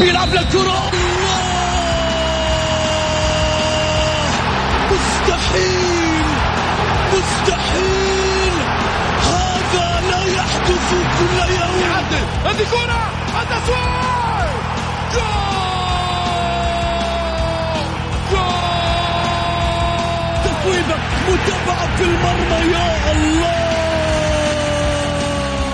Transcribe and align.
بيلعب 0.00 0.34
للكرة 0.34 0.90
مستحيل 4.90 6.24
مستحيل 7.12 8.52
هذا 9.22 10.00
لا 10.10 10.24
يحدث 10.24 10.90
كل 11.18 11.52
يوم 11.52 11.80
يعدل. 11.90 12.24
هذه 12.44 12.64
كرة. 12.70 13.00
التسويق 13.42 14.50
جول. 15.14 15.60
جول. 18.32 18.60
متابعة 21.28 21.96
في 21.96 22.04
المرمى 22.04 22.72
يا 22.72 23.12
الله. 23.12 23.79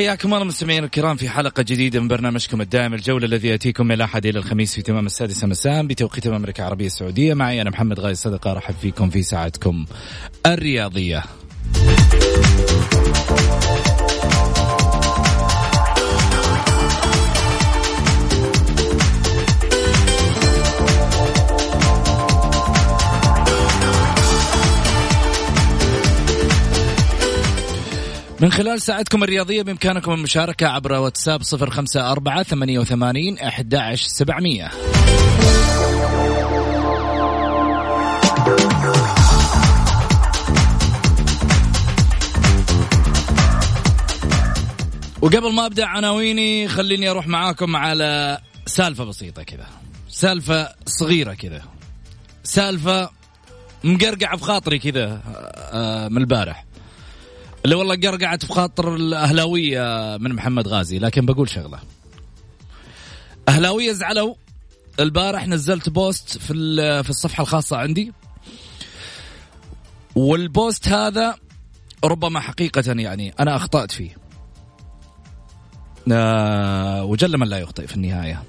حياكم 0.00 0.34
الله 0.34 0.44
مستمعينا 0.44 0.86
الكرام 0.86 1.16
في 1.16 1.28
حلقة 1.28 1.62
جديدة 1.62 2.00
من 2.00 2.08
برنامجكم 2.08 2.60
الدائم 2.60 2.94
الجولة 2.94 3.26
الذي 3.26 3.48
يأتيكم 3.48 3.86
من 3.86 3.92
الأحد 3.92 4.26
إلى 4.26 4.38
الخميس 4.38 4.74
في 4.74 4.82
تمام 4.82 5.06
السادسة 5.06 5.46
مساء 5.46 5.86
بتوقيت 5.86 6.26
المملكة 6.26 6.60
العربية 6.60 6.86
السعودية. 6.86 7.34
معي 7.34 7.62
أنا 7.62 7.70
محمد 7.70 8.00
غاي 8.00 8.14
صدقة 8.14 8.50
أرحب 8.50 8.74
فيكم 8.74 9.10
في 9.10 9.22
ساعتكم 9.22 9.86
الرياضية. 10.46 11.24
من 28.40 28.52
خلال 28.52 28.80
ساعتكم 28.82 29.22
الرياضية 29.22 29.62
بإمكانكم 29.62 30.12
المشاركة 30.12 30.66
عبر 30.66 30.92
واتساب 30.92 31.42
صفر 31.42 31.70
خمسة 31.70 32.12
أربعة 32.12 32.42
ثمانية 32.42 32.78
وثمانين 32.78 33.38
أحد 33.38 33.94
سبعمية. 33.94 34.70
وقبل 45.22 45.54
ما 45.54 45.66
أبدأ 45.66 45.86
عناويني 45.86 46.68
خليني 46.68 47.10
أروح 47.10 47.26
معاكم 47.26 47.76
على 47.76 48.38
سالفة 48.66 49.04
بسيطة 49.04 49.42
كذا. 49.42 49.66
سالفة 50.08 50.68
صغيرة 50.86 51.34
كذا. 51.34 51.62
سالفة 52.44 53.10
مقرقعه 53.84 54.36
في 54.36 54.44
خاطري 54.44 54.78
كذا 54.78 55.20
آه، 55.72 56.08
من 56.08 56.18
البارح. 56.18 56.69
اللي 57.64 57.74
والله 57.74 57.96
قرقعت 57.96 58.44
في 58.44 58.52
خاطر 58.52 58.94
الأهلاوية 58.94 60.16
من 60.20 60.34
محمد 60.34 60.68
غازي 60.68 60.98
لكن 60.98 61.26
بقول 61.26 61.48
شغلة. 61.48 61.78
أهلاوية 63.48 63.92
زعلوا. 63.92 64.34
البارح 65.00 65.46
نزلت 65.46 65.88
post 65.88 66.38
في 66.38 66.54
في 67.02 67.10
الصفحة 67.10 67.42
الخاصة 67.42 67.76
عندي. 67.76 68.12
وال 70.14 70.39
post 70.39 70.88
هذا 70.88 71.36
ربما 72.04 72.40
حقيقة 72.40 72.82
يعني 72.86 73.34
أنا 73.40 73.56
أخطأت 73.56 73.90
فيه. 73.90 74.16
آه 76.12 77.04
وجل 77.04 77.38
من 77.38 77.48
لا 77.48 77.58
يخطئ 77.58 77.86
في 77.86 77.96
النهاية. 77.96 78.42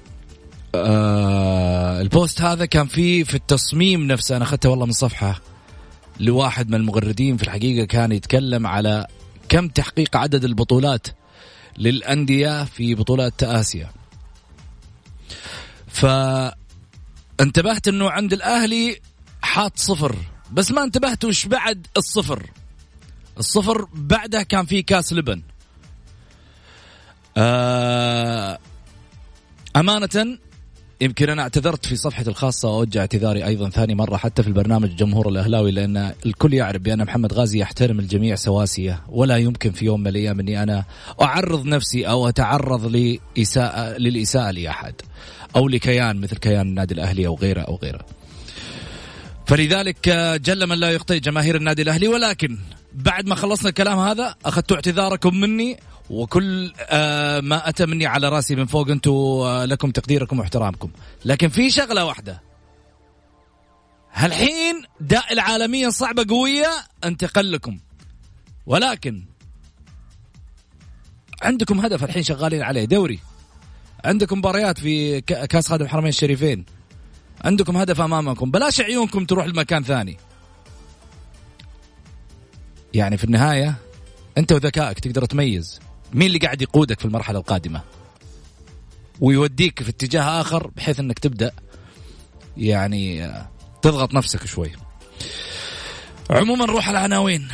آه 0.74 2.00
البوست 2.00 2.40
هذا 2.40 2.66
كان 2.66 2.86
فيه 2.86 3.24
في 3.24 3.34
التصميم 3.34 4.06
نفسه 4.06 4.36
أنا 4.36 4.44
أخذته 4.44 4.68
والله 4.68 4.86
من 4.86 4.92
صفحة 4.92 5.40
لواحد 6.20 6.68
من 6.68 6.74
المغردين 6.74 7.36
في 7.36 7.42
الحقيقة 7.42 7.84
كان 7.84 8.12
يتكلم 8.12 8.66
على 8.66 9.06
كم 9.48 9.68
تحقيق 9.68 10.16
عدد 10.16 10.44
البطولات 10.44 11.06
للأندية 11.78 12.64
في 12.64 12.94
بطولات 12.94 13.42
آسيا. 13.42 13.90
فانتبهت 15.88 17.88
إنه 17.88 18.10
عند 18.10 18.32
الأهلي 18.32 19.00
حاط 19.42 19.78
صفر 19.78 20.16
بس 20.52 20.70
ما 20.70 20.82
انتبهت 20.82 21.24
وش 21.24 21.46
بعد 21.46 21.86
الصفر. 21.96 22.50
الصفر 23.38 23.88
بعده 23.94 24.42
كان 24.42 24.66
في 24.66 24.82
كاس 24.82 25.12
لبن. 25.12 25.42
آه 27.36 28.58
أمانة 29.76 30.38
يمكن 31.02 31.30
أنا 31.30 31.42
اعتذرت 31.42 31.86
في 31.86 31.96
صفحتي 31.96 32.30
الخاصة 32.30 32.68
وأوجه 32.68 32.98
اعتذاري 33.00 33.44
أيضا 33.44 33.70
ثاني 33.70 33.94
مرة 33.94 34.16
حتى 34.16 34.42
في 34.42 34.48
البرنامج 34.48 34.88
الجمهور 34.88 35.28
الأهلاوي 35.28 35.70
لأن 35.70 36.12
الكل 36.26 36.54
يعرف 36.54 36.82
بأن 36.82 37.04
محمد 37.04 37.32
غازي 37.32 37.58
يحترم 37.58 37.98
الجميع 37.98 38.34
سواسية 38.34 39.02
ولا 39.08 39.36
يمكن 39.36 39.72
في 39.72 39.84
يوم 39.84 40.00
من 40.00 40.06
الأيام 40.06 40.40
أني 40.40 40.62
أنا 40.62 40.84
أعرض 41.22 41.66
نفسي 41.66 42.08
أو 42.08 42.28
أتعرض 42.28 42.86
لإساءة 42.86 43.98
للإساءة 43.98 44.50
لأحد 44.50 44.94
أو 45.56 45.68
لكيان 45.68 46.20
مثل 46.20 46.36
كيان 46.36 46.68
النادي 46.68 46.94
الأهلي 46.94 47.26
أو 47.26 47.34
غيره 47.34 47.60
أو 47.60 47.78
غيره. 47.82 48.00
فلذلك 49.46 50.08
جل 50.44 50.66
من 50.66 50.78
لا 50.78 50.90
يخطئ 50.90 51.20
جماهير 51.20 51.56
النادي 51.56 51.82
الأهلي 51.82 52.08
ولكن 52.08 52.58
بعد 52.92 53.26
ما 53.26 53.34
خلصنا 53.34 53.68
الكلام 53.68 53.98
هذا 53.98 54.34
أخذت 54.44 54.72
اعتذاركم 54.72 55.40
مني 55.40 55.76
وكل 56.10 56.72
آه، 56.90 57.40
ما 57.40 57.68
أتى 57.68 57.86
مني 57.86 58.06
على 58.06 58.28
رأسي 58.28 58.56
من 58.56 58.66
فوق 58.66 58.88
أنتم 58.90 59.10
آه، 59.12 59.64
لكم 59.64 59.90
تقديركم 59.90 60.38
واحترامكم. 60.38 60.90
لكن 61.24 61.48
في 61.48 61.70
شغلة 61.70 62.04
واحدة. 62.04 62.42
هالحين 64.12 64.82
داء 65.00 65.32
العالميه 65.32 65.88
صعبة 65.88 66.26
قوية 66.28 66.70
انتقل 67.04 67.52
لكم. 67.52 67.78
ولكن 68.66 69.24
عندكم 71.42 71.80
هدف 71.80 72.04
الحين 72.04 72.22
شغالين 72.22 72.62
عليه 72.62 72.84
دوري. 72.84 73.18
عندكم 74.04 74.38
مباريات 74.38 74.78
في 74.78 75.20
كأس 75.20 75.68
خادم 75.68 75.84
الحرمين 75.84 76.08
الشريفين. 76.08 76.64
عندكم 77.44 77.76
هدف 77.76 78.00
أمامكم. 78.00 78.50
بلاش 78.50 78.80
عيونكم 78.80 79.24
تروح 79.24 79.46
لمكان 79.46 79.82
ثاني. 79.82 80.16
يعني 82.94 83.16
في 83.16 83.24
النهاية 83.24 83.74
أنت 84.38 84.52
وذكائك 84.52 85.00
تقدر 85.00 85.24
تميز. 85.24 85.80
مين 86.14 86.26
اللي 86.26 86.38
قاعد 86.38 86.62
يقودك 86.62 86.98
في 86.98 87.04
المرحلة 87.04 87.38
القادمة؟ 87.38 87.80
ويوديك 89.20 89.82
في 89.82 89.90
اتجاه 89.90 90.40
آخر 90.40 90.70
بحيث 90.76 91.00
إنك 91.00 91.18
تبدأ 91.18 91.52
يعني 92.56 93.32
تضغط 93.82 94.14
نفسك 94.14 94.46
شوي. 94.46 94.70
عموما 96.30 96.66
نروح 96.66 96.88
على 96.88 96.98
العناوين. 96.98 97.48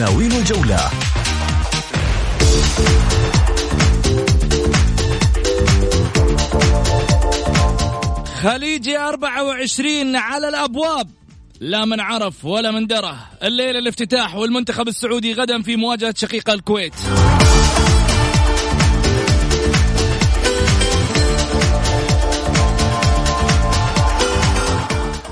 عناوين 0.00 0.32
الجولة. 0.32 0.90
خليجي 8.42 8.98
24 8.98 10.16
على 10.16 10.48
الأبواب. 10.48 11.10
لا 11.60 11.84
من 11.84 12.00
عرف 12.00 12.44
ولا 12.44 12.70
من 12.70 12.86
درة. 12.86 13.18
الليلة 13.42 13.78
الافتتاح 13.78 14.34
والمنتخب 14.34 14.88
السعودي 14.88 15.32
غدا 15.32 15.62
في 15.62 15.76
مواجهة 15.76 16.14
شقيقة 16.16 16.52
الكويت. 16.52 16.94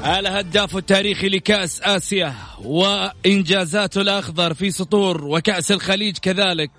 الهداف 0.09 0.77
التاريخي 0.77 1.29
لكأس 1.29 1.81
آسيا 1.83 2.35
وإنجازاته 2.65 4.01
الأخضر 4.01 4.55
في 4.55 4.71
سطور 4.71 5.25
وكأس 5.25 5.73
الخليج 5.73 6.19
كذلك. 6.19 6.71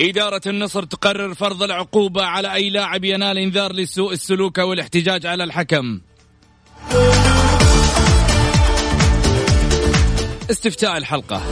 إدارة 0.00 0.40
النصر 0.46 0.82
تقرر 0.82 1.34
فرض 1.34 1.62
العقوبة 1.62 2.22
على 2.22 2.54
أي 2.54 2.70
لاعب 2.70 3.04
ينال 3.04 3.38
إنذار 3.38 3.72
لسوء 3.72 4.12
السلوك 4.12 4.58
أو 4.58 4.72
الاحتجاج 4.72 5.26
على 5.26 5.44
الحكم. 5.44 6.00
استفتاء 10.50 10.96
الحلقة. 10.96 11.42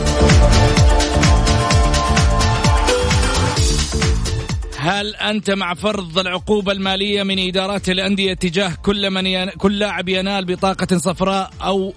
هل 4.89 5.17
أنت 5.17 5.51
مع 5.51 5.75
فرض 5.75 6.19
العقوبة 6.19 6.73
المالية 6.73 7.23
من 7.23 7.49
إدارات 7.49 7.89
الأندية 7.89 8.35
تجاه 8.35 8.75
كل 8.83 9.11
من 9.11 9.27
ين... 9.27 9.51
كل 9.51 9.79
لاعب 9.79 10.09
ينال 10.09 10.45
بطاقة 10.45 10.99
صفراء 10.99 11.51
أو 11.63 11.95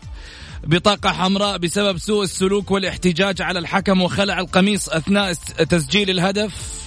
بطاقة 0.63 1.09
حمراء 1.09 1.57
بسبب 1.57 1.97
سوء 1.97 2.23
السلوك 2.23 2.71
والاحتجاج 2.71 3.41
على 3.41 3.59
الحكم 3.59 4.01
وخلع 4.01 4.39
القميص 4.39 4.89
أثناء 4.89 5.33
تسجيل 5.69 6.09
الهدف؟ 6.09 6.81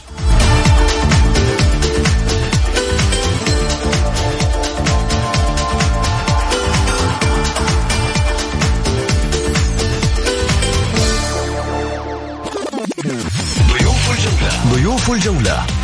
ضيوف 13.68 14.10
الجولة. 14.10 14.74
ضيوف 14.74 15.10
الجولة. 15.10 15.83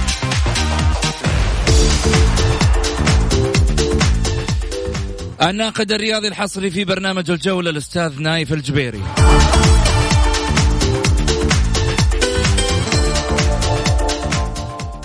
الناقد 5.43 5.93
الرياضي 5.93 6.29
الحصري 6.29 6.71
في 6.71 6.85
برنامج 6.85 7.31
الجولة 7.31 7.71
الأستاذ 7.71 8.23
نايف 8.23 8.53
الجبيري. 8.53 9.03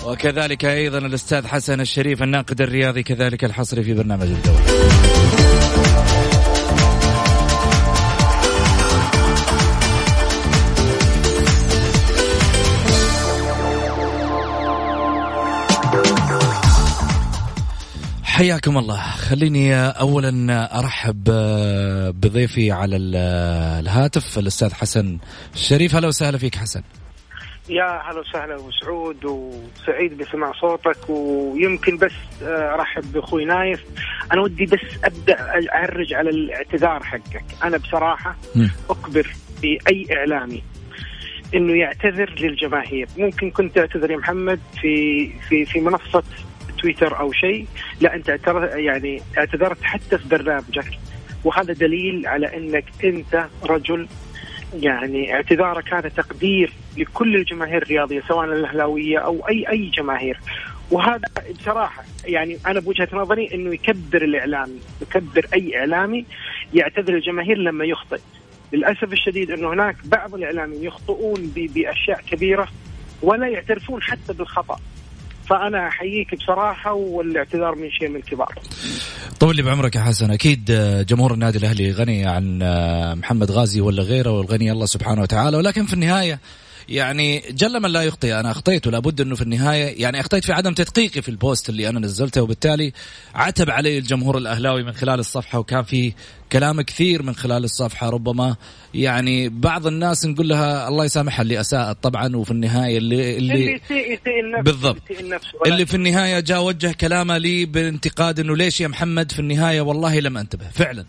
وكذلك 0.04 0.64
أيضا 0.64 0.98
الأستاذ 0.98 1.46
حسن 1.46 1.80
الشريف 1.80 2.22
الناقد 2.22 2.60
الرياضي 2.60 3.02
كذلك 3.02 3.44
الحصري 3.44 3.82
في 3.82 3.94
برنامج 3.94 4.26
الجولة. 4.26 5.05
حياكم 18.36 18.78
الله. 18.78 19.00
خليني 19.00 19.74
اولا 19.74 20.78
أرحب 20.78 21.24
بضيفي 22.20 22.72
على 22.72 22.96
الهاتف 22.96 24.38
الأستاذ 24.38 24.74
حسن 24.74 25.18
الشريف 25.54 25.94
هلا 25.94 26.08
وسهلا 26.08 26.38
فيك 26.38 26.54
حسن. 26.54 26.82
يا 27.68 28.02
هلا 28.10 28.20
وسهلا 28.20 28.54
أبو 28.54 28.70
سعود 28.70 29.24
وسعيد 29.24 30.18
بسماع 30.18 30.52
صوتك 30.60 31.10
ويمكن 31.10 31.96
بس 31.96 32.12
أرحب 32.42 33.12
بأخوي 33.12 33.44
نايف. 33.44 33.84
أنا 34.32 34.40
ودي 34.40 34.64
بس 34.64 35.04
أبدأ 35.04 35.36
أعرج 35.74 36.14
على 36.14 36.30
الاعتذار 36.30 37.02
حقك. 37.02 37.44
أنا 37.64 37.76
بصراحة. 37.76 38.36
اكبر 38.90 39.26
باي 39.62 40.06
إعلامي 40.16 40.62
إنه 41.54 41.78
يعتذر 41.78 42.34
للجماهير. 42.40 43.08
ممكن 43.18 43.50
كنت 43.50 43.74
تعتذر 43.74 44.10
يا 44.10 44.16
محمد 44.16 44.60
في 44.80 45.28
في 45.48 45.64
في 45.64 45.80
منصة 45.80 46.22
تويتر 46.76 47.20
أو 47.20 47.32
شيء 47.32 47.66
لا 48.00 48.14
أنت 48.14 48.28
يعني 48.74 49.22
اعتذرت 49.38 49.82
حتى 49.82 50.18
في 50.18 50.28
برنامجك. 50.28 50.98
وهذا 51.44 51.72
دليل 51.72 52.26
على 52.26 52.56
أنك 52.56 52.84
أنت 53.04 53.46
رجل 53.64 54.08
يعني 54.80 55.34
اعتذارك 55.34 55.94
هذا 55.94 56.08
تقدير 56.08 56.72
لكل 56.96 57.36
الجماهير 57.36 57.82
الرياضية 57.82 58.22
سواء 58.28 58.44
الأهلاوية 58.44 59.18
أو 59.18 59.48
اي 59.48 59.68
أي 59.68 59.90
جماهير. 59.90 60.40
وهذا 60.90 61.28
بصراحة 61.60 62.04
يعني 62.24 62.58
أنا 62.66 62.80
بوجهة 62.80 63.08
نظري 63.12 63.54
إنه 63.54 63.74
يكبر 63.74 64.22
الاعلامي 64.22 64.80
يكبر 65.02 65.46
أي 65.54 65.78
إعلامي 65.78 66.24
يعتذر 66.74 67.14
الجماهير 67.14 67.58
لما 67.58 67.84
يخطئ. 67.84 68.20
للأسف 68.72 69.12
الشديد 69.12 69.50
إنه 69.50 69.72
هناك 69.72 69.96
بعض 70.04 70.34
الإعلاميين 70.34 70.84
يخطئون 70.84 71.52
بأشياء 71.54 72.20
كبيرة 72.30 72.68
ولا 73.22 73.48
يعترفون 73.48 74.02
حتى 74.02 74.32
بالخطأ. 74.32 74.78
فأنا 75.48 75.88
أحييك 75.88 76.34
بصراحة 76.34 76.92
والاعتذار 76.92 77.74
من 77.74 77.90
شيء 77.90 78.08
من 78.08 78.16
الكبار. 78.16 78.54
طول 79.40 79.56
لي 79.56 79.62
بعمرك 79.62 79.96
يا 79.96 80.00
حسن 80.00 80.30
أكيد 80.30 80.64
جمهور 81.08 81.34
النادي 81.34 81.58
الأهلي 81.58 81.92
غني 81.92 82.26
عن 82.26 82.58
محمد 83.18 83.50
غازي 83.50 83.80
ولا 83.80 84.02
غيره 84.02 84.30
والغني 84.30 84.72
الله 84.72 84.86
سبحانه 84.86 85.22
وتعالى 85.22 85.56
ولكن 85.56 85.86
في 85.86 85.92
النهاية 85.92 86.40
يعني 86.88 87.42
جل 87.50 87.80
من 87.82 87.90
لا 87.90 88.02
يخطئ 88.02 88.40
أنا 88.40 88.50
اخطيت 88.50 88.86
ولابد 88.86 89.20
إنه 89.20 89.34
في 89.34 89.42
النهاية 89.42 90.02
يعني 90.02 90.20
أخطيت 90.20 90.44
في 90.44 90.52
عدم 90.52 90.74
تدقيقي 90.74 91.22
في 91.22 91.28
البوست 91.28 91.68
اللي 91.68 91.88
أنا 91.88 92.00
نزلته. 92.00 92.42
وبالتالي 92.42 92.92
عتب 93.34 93.70
علي 93.70 93.98
الجمهور 93.98 94.38
الأهلاوي 94.38 94.82
من 94.82 94.92
خلال 94.92 95.18
الصفحة 95.20 95.58
وكان 95.58 95.82
في 95.82 96.12
كلام 96.52 96.80
كثير 96.80 97.22
من 97.22 97.34
خلال 97.34 97.64
الصفحة. 97.64 98.10
ربما 98.10 98.56
يعني 98.94 99.48
بعض 99.48 99.86
الناس 99.86 100.26
نقول 100.26 100.48
لها 100.48 100.88
الله 100.88 101.04
يسامحها 101.04 101.42
اللي 101.42 101.60
أساءت 101.60 102.02
طبعا 102.02 102.36
وفي 102.36 102.50
النهاية 102.50 102.98
اللي 102.98 103.36
اللي, 103.36 103.54
اللي 103.54 104.62
بالضبط. 104.62 105.02
اللي 105.66 105.86
في 105.86 105.94
النهاية 105.94 106.40
جاء 106.40 106.62
وجه 106.62 106.92
كلامه 106.92 107.38
لي 107.38 107.64
بانتقاد 107.64 108.40
إنه 108.40 108.56
ليش 108.56 108.80
يا 108.80 108.88
محمد 108.88 109.32
في 109.32 109.38
النهاية 109.38 109.80
والله 109.80 110.20
لم 110.20 110.38
أنتبه. 110.38 110.68
فعلا. 110.68 111.04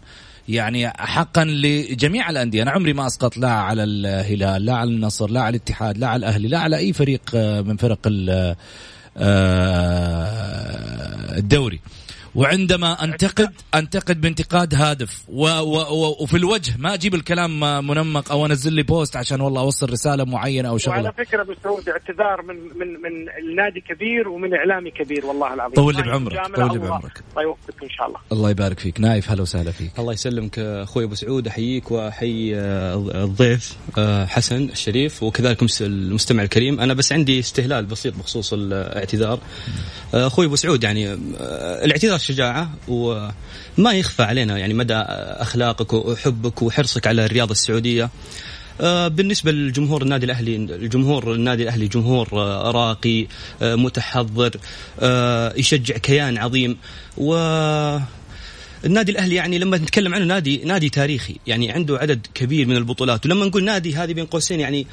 يعني 0.47 0.89
حقا 0.89 1.45
لجميع 1.45 2.29
الأندية. 2.29 2.63
أنا 2.63 2.71
عمري 2.71 2.93
ما 2.93 3.07
أسقط 3.07 3.37
لا 3.37 3.51
على 3.51 3.83
الهلال 3.83 4.65
لا 4.65 4.73
على 4.75 4.89
النصر 4.89 5.29
لا 5.29 5.41
على 5.41 5.49
الاتحاد 5.49 5.97
لا 5.97 6.07
على 6.07 6.19
الأهلي 6.19 6.47
لا 6.47 6.59
على 6.59 6.77
أي 6.77 6.93
فريق 6.93 7.21
من 7.35 7.77
فرق 7.77 7.99
الدوري. 11.37 11.79
وعندما 12.35 13.03
أنتقد 13.03 13.53
أنتقد 13.75 14.21
بانتقاد 14.21 14.75
هادف. 14.75 15.23
و 15.27 15.47
و 15.47 15.75
و 15.77 16.23
وفي 16.23 16.37
الوجه 16.37 16.73
ما 16.77 16.93
أجيب 16.93 17.15
الكلام 17.15 17.59
منمق 17.87 18.31
أو 18.31 18.45
أنزل 18.45 18.73
لي 18.73 18.83
post 18.83 19.15
عشان 19.15 19.41
والله 19.41 19.61
أوصل 19.61 19.89
رسالة 19.89 20.23
معينة 20.23 20.69
أو 20.69 20.77
شغلة. 20.77 20.95
وعلى 20.95 21.13
فكرة 21.13 21.41
أبو 21.41 21.53
سعود 21.63 21.89
اعتذار 21.89 22.41
من 22.41 22.55
من 22.55 22.87
من 22.87 23.29
النادي 23.39 23.81
كبير 23.81 24.29
ومن 24.29 24.53
إعلامي 24.53 24.91
كبير 24.91 25.25
والله 25.25 25.53
العظيم. 25.53 25.75
طول 25.75 25.95
لي 25.95 26.01
بعمرك 26.01 26.55
طول 26.55 26.71
لي 26.73 26.79
بعمرك. 26.79 27.23
الله 27.31 27.43
يوفقك 27.43 27.83
إن 27.83 27.89
شاء 27.89 28.07
الله. 28.07 28.19
الله 28.31 28.49
يبارك 28.49 28.79
فيك. 28.79 28.99
نايف 28.99 29.31
هلا 29.31 29.41
وسهلا 29.41 29.71
فيك. 29.71 29.91
الله 29.99 30.13
يسلمك 30.13 30.59
أخوي 30.59 31.03
أبو 31.03 31.15
سعود 31.15 31.47
أحييك 31.47 31.91
وأحيي 31.91 32.55
الضيف 32.55 33.77
حسن 34.27 34.63
الشريف 34.63 35.23
وكذلك 35.23 35.65
المستمع 35.81 36.43
الكريم. 36.43 36.79
أنا 36.79 36.93
بس 36.93 37.13
عندي 37.13 37.39
استهلال 37.39 37.85
بسيط 37.85 38.15
بخصوص 38.15 38.53
الاعتذار. 38.53 39.39
أخوي 40.13 40.45
أبو 40.45 40.55
سعود 40.55 40.83
يعني 40.83 41.13
الاعتذار 41.83 42.19
شجاعة 42.19 42.73
وما 42.87 43.93
يخفى 43.93 44.23
علينا 44.23 44.57
يعني 44.57 44.73
مدى 44.73 44.93
أخلاقك 44.93 45.93
وحبك 45.93 46.61
وحرصك 46.61 47.07
على 47.07 47.25
الرياضة 47.25 47.51
السعودية. 47.51 48.09
بالنسبة 49.07 49.51
للجمهور 49.51 50.01
النادي 50.01 50.25
الأهلي 50.25 50.55
الجمهور 50.55 51.33
النادي 51.33 51.63
الأهلي 51.63 51.87
جمهور 51.87 52.33
راقي 52.75 53.27
متحضر 53.61 54.51
يشجع 55.57 55.97
كيان 55.97 56.37
عظيم. 56.37 56.77
و 57.17 57.35
النادي 58.85 59.11
الأهلي 59.11 59.35
يعني 59.35 59.57
لما 59.57 59.77
نتكلم 59.77 60.13
عنه 60.13 60.25
نادي 60.25 60.57
نادي 60.65 60.89
تاريخي 60.89 61.35
يعني 61.47 61.71
عنده 61.71 61.97
عدد 61.97 62.27
كبير 62.33 62.67
من 62.67 62.75
البطولات. 62.77 63.25
ولما 63.25 63.45
نقول 63.45 63.63
نادي 63.63 63.95
هذه 63.95 64.13
بين 64.13 64.25
قوسين 64.25 64.59
يعني 64.59 64.87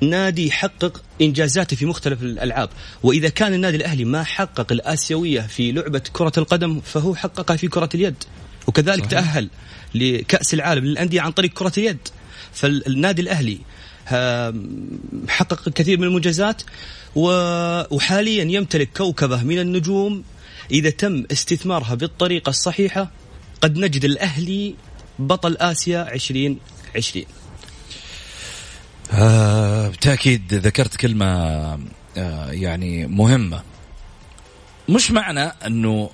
نادي 0.00 0.46
يحقق 0.46 1.02
إنجازاته 1.20 1.76
في 1.76 1.86
مختلف 1.86 2.22
الألعاب. 2.22 2.68
وإذا 3.02 3.28
كان 3.28 3.54
النادي 3.54 3.76
الأهلي 3.76 4.04
ما 4.04 4.24
حقق 4.24 4.72
الآسيوية 4.72 5.40
في 5.40 5.72
لعبة 5.72 6.02
كرة 6.12 6.32
القدم 6.38 6.80
فهو 6.80 7.14
حققها 7.14 7.56
في 7.56 7.68
كرة 7.68 7.88
اليد. 7.94 8.24
وكذلك 8.66 9.04
صحيح. 9.04 9.10
تأهل 9.10 9.50
لكأس 9.94 10.54
العالم 10.54 10.84
للأندية 10.84 11.20
عن 11.20 11.32
طريق 11.32 11.52
كرة 11.52 11.72
اليد. 11.78 11.98
فالنادي 12.52 13.22
الأهلي 13.22 13.58
حقق 15.28 15.68
كثير 15.68 15.98
من 15.98 16.04
المنجزات 16.04 16.62
وحاليا 17.14 18.44
يمتلك 18.44 18.88
كوكبة 18.96 19.42
من 19.42 19.58
النجوم. 19.58 20.24
إذا 20.70 20.90
تم 20.90 21.24
استثمارها 21.32 21.94
بالطريقة 21.94 22.50
الصحيحة 22.50 23.10
قد 23.60 23.78
نجد 23.78 24.04
الأهلي 24.04 24.74
بطل 25.18 25.56
آسيا 25.56 26.14
2020 26.14 27.26
آه 29.12 29.88
بالتاكيد 29.88 30.54
ذكرت 30.54 30.96
كلمة 30.96 31.26
آه 32.16 32.50
يعني 32.50 33.06
مهمة. 33.06 33.62
مش 34.88 35.10
معنى 35.10 35.44
إنه 35.66 36.10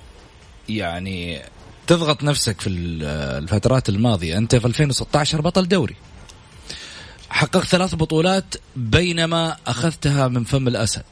يعني 0.69 1.41
تضغط 1.87 2.23
نفسك 2.23 2.61
في 2.61 2.69
الفترات 2.69 3.89
الماضية. 3.89 4.37
أنت 4.37 4.55
في 4.55 4.67
2016 4.67 5.41
بطل 5.41 5.67
دوري. 5.67 5.95
حققت 7.29 7.65
ثلاث 7.65 7.95
بطولات 7.95 8.55
بينما 8.75 9.57
أخذتها 9.67 10.27
من 10.27 10.43
فم 10.43 10.67
الأسد. 10.67 11.05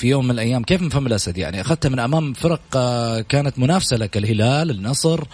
في 0.00 0.08
يوم 0.08 0.24
من 0.24 0.30
الأيام. 0.30 0.64
كيف 0.64 0.82
من 0.82 0.88
فم 0.88 1.06
الأسد؟ 1.06 1.38
يعني 1.38 1.60
اخذتها 1.60 1.88
من 1.88 1.98
أمام 1.98 2.32
فرق 2.32 2.60
آه، 2.76 3.20
كانت 3.20 3.58
منافسة 3.58 3.96
لك 3.96 4.16
الهلال 4.16 4.70
النصر. 4.70 5.24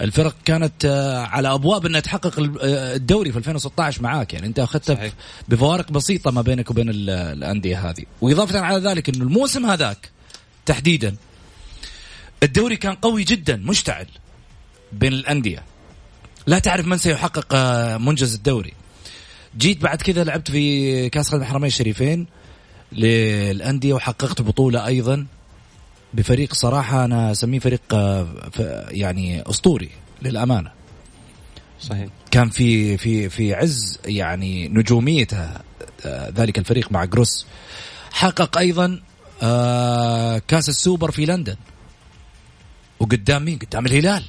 الفرق 0.00 0.36
كانت 0.44 0.84
آه، 0.84 1.18
على 1.18 1.54
أبواب 1.54 1.86
إنها 1.86 2.00
تحقق 2.00 2.40
آه، 2.40 2.96
الدوري 2.96 3.32
في 3.32 3.38
2016 3.38 4.02
معاك. 4.02 4.34
يعني 4.34 4.46
أنت 4.46 4.58
اخذتها 4.58 5.12
بفوارق 5.48 5.90
بسيطة 5.90 6.30
ما 6.30 6.42
بينك 6.42 6.70
وبين 6.70 6.90
الأندية 6.90 7.90
هذه. 7.90 8.04
وإضافة 8.20 8.60
على 8.60 8.88
ذلك 8.88 9.08
إنه 9.08 9.24
الموسم 9.24 9.66
هذاك 9.66 10.10
تحديدا 10.66 11.16
الدوري 12.42 12.76
كان 12.76 12.94
قوي 12.94 13.24
جدا 13.24 13.56
مشتعل 13.56 14.06
بين 14.92 15.12
الأندية. 15.12 15.62
لا 16.46 16.58
تعرف 16.58 16.86
من 16.86 16.98
سيحقق 16.98 17.54
منجز 17.96 18.34
الدوري. 18.34 18.72
جيت 19.58 19.82
بعد 19.82 20.02
كذا 20.02 20.24
لعبت 20.24 20.50
في 20.50 21.08
كأس 21.08 21.28
خادم 21.28 21.42
الحرمين 21.42 21.66
الشريفين. 21.66 22.26
للأندية 22.92 23.94
وحققت 23.94 24.42
بطولة 24.42 24.86
أيضا 24.86 25.26
بفريق 26.14 26.54
صراحة 26.54 27.04
أنا 27.04 27.30
أسميه 27.30 27.58
فريق 27.58 27.80
آه، 27.94 28.26
يعني 28.90 29.50
أسطوري 29.50 29.90
للأمانة. 30.22 30.72
صحيح. 31.80 32.08
كان 32.30 32.50
في 32.50 32.96
في 32.96 33.28
في 33.28 33.54
عز 33.54 33.98
يعني 34.04 34.68
نجوميته 34.68 35.50
آه، 36.04 36.30
ذلك 36.30 36.58
الفريق 36.58 36.92
مع 36.92 37.04
جروس. 37.04 37.46
حقق 38.12 38.58
أيضا 38.58 39.00
آه، 39.42 40.38
كأس 40.38 40.68
السوبر 40.68 41.10
في 41.10 41.26
لندن. 41.26 41.56
وقدام 43.00 43.44
مين؟ 43.44 43.58
قدام 43.58 43.86
الهلال. 43.86 44.22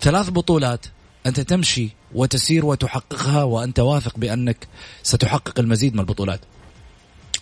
ثلاث 0.00 0.30
بطولات 0.30 0.86
أنت 1.26 1.40
تمشي 1.40 1.88
وتسير 2.14 2.66
وتحققها 2.66 3.42
وأنت 3.42 3.80
واثق 3.80 4.18
بأنك 4.18 4.68
ستحقق 5.02 5.60
المزيد 5.60 5.94
من 5.94 6.00
البطولات. 6.00 6.40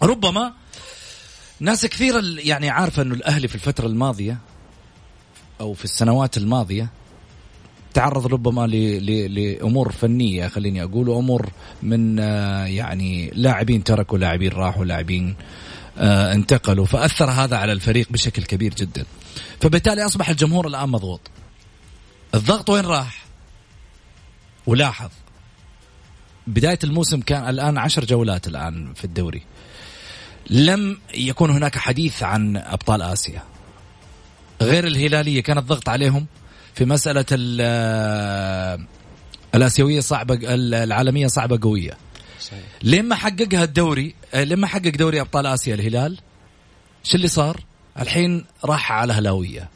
ربما 0.03 0.53
ناس 1.61 1.87
كثيرة 1.87 2.23
يعني 2.23 2.71
عارفة 2.71 3.03
أنه 3.03 3.15
الأهلي 3.15 3.49
في 3.49 3.55
الفترة 3.55 3.87
الماضية 3.87 4.39
أو 5.61 5.75
في 5.75 5.85
السنوات 5.85 6.37
الماضية 6.37 6.91
تعرض 7.95 8.27
ربما 8.27 8.67
لأمور 8.67 9.93
فنية 9.93 10.49
خليني 10.49 10.83
أقول 10.83 11.09
وأمور 11.09 11.49
من 11.83 12.21
آه، 12.21 12.65
يعني 12.67 13.31
لاعبين 13.35 13.85
تركوا 13.85 14.19
لاعبين 14.19 14.53
راحوا 14.53 14.85
لاعبين 14.85 15.37
آه، 15.99 16.33
انتقلوا 16.33 16.87
فأثر 16.87 17.31
هذا 17.31 17.57
على 17.57 17.73
الفريق 17.73 18.13
بشكل 18.13 18.43
كبير 18.43 18.75
جدا. 18.75 19.05
فبالتالي 19.61 20.07
أصبح 20.07 20.29
الجمهور 20.29 20.67
الآن 20.67 20.89
مضغوط. 20.89 21.21
الضغط 22.35 22.71
وين 22.71 22.85
راح؟ 22.85 23.25
ولاحظ. 24.67 25.11
بداية 26.47 26.79
الموسم 26.85 27.21
كان 27.21 27.49
الآن 27.49 27.79
عشر 27.79 28.05
جولات 28.05 28.47
الآن 28.47 28.95
في 28.95 29.05
الدوري. 29.05 29.43
لم 30.51 30.99
يكون 31.15 31.51
هناك 31.51 31.79
حديث 31.79 32.23
عن 32.23 32.57
أبطال 32.57 33.03
آسيا. 33.03 33.43
غير 34.63 34.87
الهلالية 34.87 35.43
كان 35.43 35.59
الضغط 35.59 35.89
عليهم 35.89 36.27
في 36.75 36.85
مسألة 36.85 37.25
الآسيوية 39.55 40.01
صعبة 40.01 40.39
العالمية 40.45 41.27
صعبة 41.27 41.59
قوية. 41.63 41.93
صحيح. 42.41 42.65
لما 42.83 43.15
حققها 43.15 43.65
الدوري 43.65 44.15
لما 44.35 44.67
حقق 44.67 44.89
دوري 44.89 45.21
أبطال 45.21 45.47
آسيا 45.47 45.75
الهلال 45.75 46.19
شو 47.03 47.17
اللي 47.17 47.29
صار؟ 47.29 47.61
الحين 48.01 48.45
راح 48.65 48.93
على 48.93 49.13
الهلاويه 49.13 49.69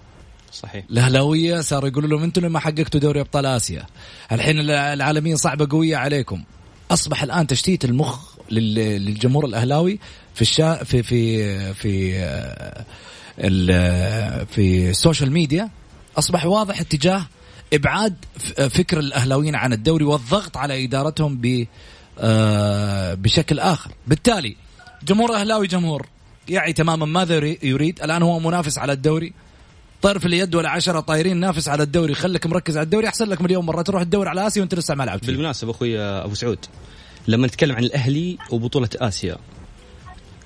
صحيح. 0.53 0.85
الهلاويه 0.91 1.61
صاروا 1.61 1.89
يقولوا 1.89 2.09
لهم 2.09 2.23
أنتم 2.23 2.47
لما 2.47 2.59
حققتوا 2.59 3.01
دوري 3.01 3.21
أبطال 3.21 3.47
آسيا 3.47 3.87
الحين 4.33 4.61
العالمية 4.71 5.35
صعبة 5.35 5.67
قوية 5.71 5.97
عليكم. 5.97 6.45
أصبح 6.91 7.23
الآن 7.23 7.47
تشتيت 7.47 7.85
المخ 7.85 8.33
للجمهور 8.51 9.47
الأهلاوي 9.47 9.99
في 10.35 10.43
الشا 10.43 10.85
في 10.85 11.03
في 11.03 11.75
في 11.75 12.13
في 14.47 14.91
ال 14.91 14.97
social 14.97 15.33
media 15.33 15.71
أصبح 16.19 16.47
واضح 16.47 16.81
اتجاه 16.81 17.27
إبعاد 17.73 18.15
فكر 18.71 18.99
الأهلاويين 18.99 19.55
عن 19.55 19.73
الدوري 19.73 20.05
والضغط 20.05 20.57
على 20.57 20.85
إدارتهم 20.85 21.37
ب 21.37 21.67
آه، 22.19 23.15
بشكل 23.15 23.59
آخر. 23.59 23.91
بالتالي 24.07 24.57
جمهور 25.03 25.31
الاهلاوي 25.31 25.67
جمهور. 25.67 26.07
يعي 26.49 26.73
تماما 26.73 27.07
ماذا 27.07 27.57
يريد؟ 27.63 28.03
الآن 28.03 28.23
هو 28.23 28.39
منافس 28.39 28.79
على 28.79 28.93
الدوري. 28.93 29.33
طير 30.03 30.19
في 30.19 30.27
اليد 30.27 30.55
ولا 30.55 30.71
عشرة 30.71 31.01
طايرين 31.01 31.37
نافس 31.37 31.69
على 31.69 31.83
الدوري. 31.83 32.15
خليك 32.15 32.47
مركز 32.47 32.77
على 32.77 32.85
الدوري 32.85 33.09
أحسن 33.09 33.29
لك 33.29 33.43
مليون 33.43 33.67
مرة. 33.67 33.83
تروح 33.83 34.03
الدوري 34.03 34.29
على 34.29 34.47
آسيا 34.47 34.63
وأنت 34.63 34.75
لسه 34.75 34.95
ما 34.95 35.05
لعبت 35.05 35.27
بالمناسبة 35.27 35.71
أخوي 35.71 36.01
أبو 36.01 36.35
سعود 36.35 36.59
لما 37.29 37.47
نتكلم 37.47 37.77
عن 37.77 37.85
الأهلي 37.85 38.39
وبطولة 38.51 38.89
آسيا 38.97 39.37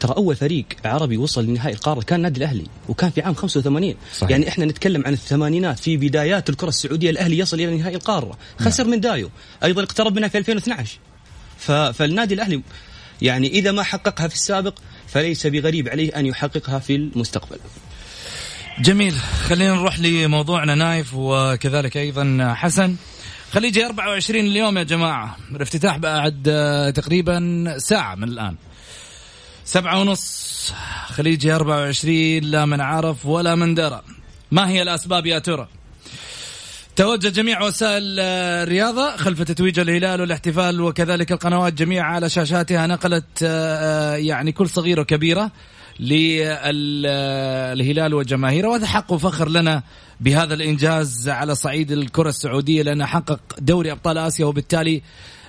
ترى 0.01 0.17
أول 0.17 0.37
فريق 0.37 0.67
عربي 0.85 1.17
وصل 1.17 1.45
لنهائي 1.45 1.75
القارة 1.75 2.01
كان 2.01 2.17
النادي 2.17 2.39
الأهلي 2.39 2.67
وكان 2.89 3.11
في 3.11 3.23
عام 3.23 3.35
85 3.35 3.95
صحيح. 4.15 4.31
يعني 4.31 4.49
إحنا 4.49 4.65
نتكلم 4.65 5.03
عن 5.07 5.13
الثمانينات 5.13 5.79
في 5.79 5.97
بدايات 5.97 6.51
الكرة 6.51 6.69
السعودية 6.69 7.11
الأهلي 7.11 7.39
يصل 7.39 7.61
إلى 7.61 7.77
نهائي 7.77 7.97
القارة 7.97 8.39
خسر 8.61 8.85
نعم. 8.85 8.93
من 8.93 9.01
دايو 9.01 9.31
أيضا 9.65 9.83
اقترب 9.83 10.17
منها 10.17 10.29
في 10.29 10.39
2012 10.39 10.99
فالنادي 11.93 12.35
الأهلي 12.35 12.63
يعني 13.23 13.49
إذا 13.49 13.73
ما 13.73 13.83
حققها 13.83 14.29
في 14.29 14.35
السابق 14.35 14.79
فليس 15.07 15.47
بغريب 15.47 15.89
عليه 15.89 16.17
أن 16.17 16.27
يحققها 16.27 16.79
في 16.79 16.95
المستقبل. 16.95 17.59
جميل. 18.81 19.15
خلينا 19.49 19.75
نروح 19.75 20.01
لموضوعنا 20.01 20.75
نايف 20.75 21.15
وكذلك 21.15 21.97
أيضا 21.97 22.55
حسن. 22.57 22.97
خليجي 23.53 23.87
24 23.87 24.41
اليوم 24.47 24.79
يا 24.79 24.83
جماعة 24.83 25.37
الافتتاح 25.51 25.97
بعد 25.97 26.43
تقريبا 26.97 27.75
ساعة 27.79 28.15
من 28.15 28.29
الآن. 28.29 28.57
سبعة 29.67 30.01
ونص. 30.01 30.73
خليجي 31.07 31.55
24 31.55 32.41
لا 32.41 32.65
من 32.65 32.81
عرف 32.81 33.27
ولا 33.27 33.55
من 33.55 33.75
درى 33.75 34.03
ما 34.51 34.69
هي 34.69 34.83
الأسباب 34.83 35.27
يا 35.27 35.39
ترى؟ 35.39 35.69
توجه 36.97 37.29
جميع 37.29 37.63
وسائل 37.63 38.17
آه، 38.21 38.63
الرياضة 38.63 39.17
خلف 39.17 39.43
تتويج 39.43 39.79
الهلال 39.79 40.21
والاحتفال 40.21 40.81
وكذلك 40.81 41.33
القنوات 41.33 41.73
جميعا 41.73 42.15
على 42.15 42.29
شاشاتها. 42.31 42.87
نقلت 42.87 43.25
آه، 43.43 44.17
يعني 44.17 44.53
كل 44.53 44.69
صغيرة 44.69 45.01
وكبيرة 45.01 45.51
للهلال 46.01 47.05
وجماهيره 48.15 48.69
وهذا 48.69 48.87
حق 48.87 49.13
وفخر 49.13 49.49
لنا 49.49 49.83
بهذا 50.21 50.55
الإنجاز 50.55 51.29
على 51.29 51.55
صعيد 51.55 51.93
الكرة 51.93 52.29
السعودية 52.29 52.83
لأنه 52.83 53.07
حقق 53.07 53.41
دوري 53.59 53.93
أبطال 53.93 54.19
آسيا 54.19 54.45
وبالتالي 54.47 55.03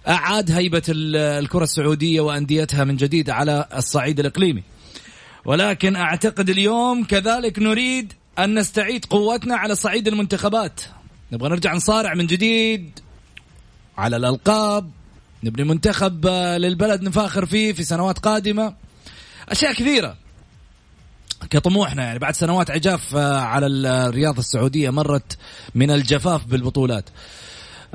أعاد 0.07 0.51
هيبة 0.51 0.83
الكرة 0.89 1.63
السعودية 1.63 2.21
وأنديتها 2.21 2.83
من 2.83 2.95
جديد 2.95 3.29
على 3.29 3.65
الصعيد 3.75 4.19
الإقليمي. 4.19 4.63
ولكن 5.45 5.95
أعتقد 5.95 6.49
اليوم 6.49 7.03
كذلك 7.03 7.59
نريد 7.59 8.13
أن 8.39 8.59
نستعيد 8.59 9.05
قوتنا 9.05 9.55
على 9.55 9.75
صعيد 9.75 10.07
المنتخبات. 10.07 10.81
نبغى 11.31 11.49
نرجع 11.49 11.73
نصارع 11.73 12.13
من 12.13 12.27
جديد 12.27 12.99
على 13.97 14.15
الألقاب 14.15 14.91
نبني 15.43 15.63
منتخب 15.63 16.27
للبلد 16.57 17.01
نفاخر 17.01 17.45
فيه 17.45 17.73
في 17.73 17.83
سنوات 17.83 18.19
قادمة 18.19 18.73
أشياء 19.49 19.73
كثيرة 19.73 20.17
كطموحنا 21.49 22.03
يعني 22.03 22.19
بعد 22.19 22.35
سنوات 22.35 22.71
عجاف 22.71 23.15
آه، 23.15 23.39
على 23.39 23.67
الرياضة 23.67 24.39
السعودية 24.39 24.89
مرت 24.89 25.37
من 25.75 25.91
الجفاف 25.91 26.45
بالبطولات 26.45 27.09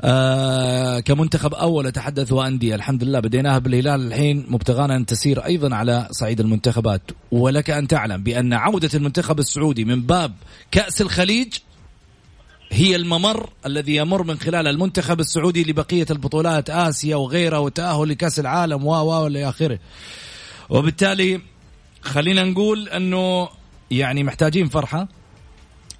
آه 0.01 0.99
كمنتخب 0.99 1.53
أول 1.53 1.87
أتحدث 1.87 2.31
وأندية. 2.31 2.75
الحمد 2.75 3.03
لله 3.03 3.19
بديناها 3.19 3.59
بالهلال. 3.59 4.07
الحين 4.07 4.45
مبتغانا 4.49 4.95
أن 4.95 5.05
تسير 5.05 5.45
أيضا 5.45 5.75
على 5.75 6.07
صعيد 6.11 6.39
المنتخبات. 6.39 7.01
ولك 7.31 7.69
أن 7.69 7.87
تعلم 7.87 8.23
بأن 8.23 8.53
عودة 8.53 8.89
المنتخب 8.93 9.39
السعودي 9.39 9.85
من 9.85 10.01
باب 10.01 10.33
كأس 10.71 11.01
الخليج 11.01 11.53
هي 12.71 12.95
الممر 12.95 13.49
الذي 13.65 13.95
يمر 13.95 14.23
من 14.23 14.39
خلال 14.39 14.67
المنتخب 14.67 15.19
السعودي 15.19 15.63
لبقية 15.63 16.05
البطولات 16.11 16.69
آسيا 16.69 17.15
وغيرها 17.15 17.57
وتأهل 17.57 18.09
لكأس 18.09 18.39
العالم 18.39 18.85
و 18.85 18.91
و 18.91 19.27
إلى 19.27 19.49
آخره. 19.49 19.79
وبالتالي 20.69 21.41
خلينا 22.01 22.43
نقول 22.43 22.89
أنه 22.89 23.49
يعني 23.91 24.23
محتاجين 24.23 24.69
فرحة. 24.69 25.07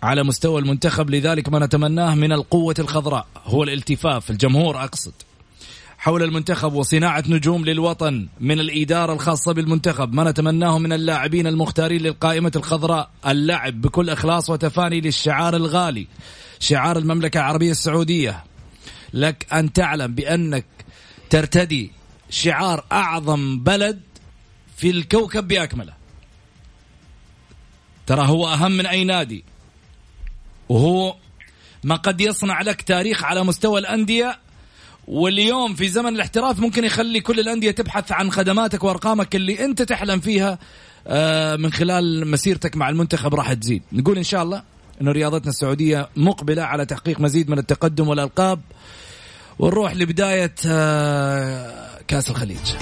على 0.03 0.23
مستوى 0.23 0.61
المنتخب 0.61 1.09
لذلك 1.09 1.49
ما 1.49 1.59
نتمناه 1.59 2.15
من 2.15 2.31
القوة 2.31 2.75
الخضراء. 2.79 3.27
هو 3.45 3.63
الالتفاف 3.63 4.29
الجمهور 4.29 4.83
أقصد. 4.83 5.13
حول 5.97 6.23
المنتخب 6.23 6.73
وصناعة 6.73 7.23
نجوم 7.27 7.65
للوطن 7.65 8.27
من 8.39 8.59
الإدارة 8.59 9.13
الخاصة 9.13 9.53
بالمنتخب 9.53 10.13
ما 10.13 10.31
نتمناه 10.31 10.79
من 10.79 10.93
اللاعبين 10.93 11.47
المختارين 11.47 12.01
للقائمة 12.01 12.51
الخضراء. 12.55 13.09
اللعب 13.27 13.81
بكل 13.81 14.09
إخلاص 14.09 14.49
وتفاني 14.49 15.01
للشعار 15.01 15.55
الغالي 15.55 16.07
شعار 16.59 16.97
المملكة 16.97 17.37
العربية 17.37 17.71
السعودية. 17.71 18.43
لك 19.13 19.53
أن 19.53 19.73
تعلم 19.73 20.15
بأنك 20.15 20.65
ترتدي 21.29 21.91
شعار 22.29 22.85
أعظم 22.91 23.59
بلد 23.59 24.01
في 24.77 24.89
الكوكب 24.89 25.47
بأكمله. 25.47 25.93
ترى 28.07 28.27
هو 28.27 28.47
أهم 28.47 28.71
من 28.71 28.85
أي 28.85 29.03
نادي. 29.03 29.43
وهو 30.73 31.15
ما 31.83 31.95
قد 31.95 32.21
يصنع 32.21 32.61
لك 32.61 32.81
تاريخ 32.81 33.23
على 33.23 33.43
مستوى 33.43 33.79
الأندية 33.79 34.37
واليوم 35.07 35.75
في 35.75 35.87
زمن 35.87 36.15
الاحتراف 36.15 36.59
ممكن 36.59 36.83
يخلي 36.83 37.21
كل 37.21 37.39
الأندية 37.39 37.71
تبحث 37.71 38.11
عن 38.11 38.31
خدماتك 38.31 38.83
وأرقامك 38.83 39.35
اللي 39.35 39.65
أنت 39.65 39.81
تحلم 39.81 40.19
فيها 40.19 40.59
آه، 41.07 41.55
من 41.55 41.71
خلال 41.71 42.27
مسيرتك 42.27 42.77
مع 42.77 42.89
المنتخب 42.89 43.35
راح 43.35 43.53
تزيد. 43.53 43.81
نقول 43.91 44.17
إن 44.17 44.23
شاء 44.23 44.43
الله 44.43 44.63
أنه 45.01 45.11
رياضتنا 45.11 45.49
السعودية 45.49 46.09
مقبلة 46.15 46.63
على 46.63 46.85
تحقيق 46.85 47.19
مزيد 47.19 47.49
من 47.49 47.57
التقدم 47.57 48.07
والألقاب 48.07 48.61
ونروح 49.59 49.95
لبداية 49.95 50.55
آه، 50.67 51.99
كأس 52.07 52.29
الخليج. 52.29 52.75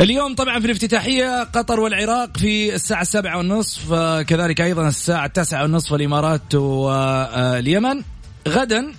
اليوم 0.00 0.34
طبعا 0.34 0.60
في 0.60 0.66
الافتتاحية 0.66 1.42
قطر 1.42 1.80
والعراق 1.80 2.36
في 2.36 2.74
الساعة 2.74 3.02
السابعة 3.02 3.38
والنصف 3.38 3.94
كذلك 4.26 4.60
أيضا 4.60 4.88
الساعة 4.88 5.26
التاسعة 5.26 5.62
والنصف 5.62 5.94
الإمارات 5.94 6.54
واليمن. 6.54 8.02
غدا 8.48 8.92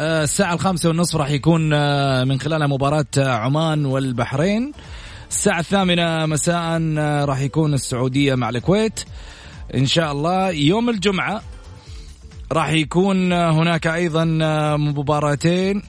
الساعة 0.00 0.54
الخامسة 0.54 0.88
والنصف 0.88 1.16
راح 1.16 1.30
يكون 1.30 1.62
من 2.28 2.40
خلالها 2.40 2.66
مباراة 2.66 3.06
عمان 3.18 3.86
والبحرين. 3.86 4.72
الساعة 5.30 5.60
الثامنة 5.60 6.26
مساء 6.26 6.82
راح 7.24 7.40
يكون 7.40 7.74
السعودية 7.74 8.34
مع 8.34 8.48
الكويت. 8.48 9.00
إن 9.74 9.86
شاء 9.86 10.12
الله 10.12 10.50
يوم 10.50 10.90
الجمعة 10.90 11.42
راح 12.52 12.70
يكون 12.70 13.32
هناك 13.32 13.86
أيضا 13.86 14.24
مباراتين. 14.76 15.82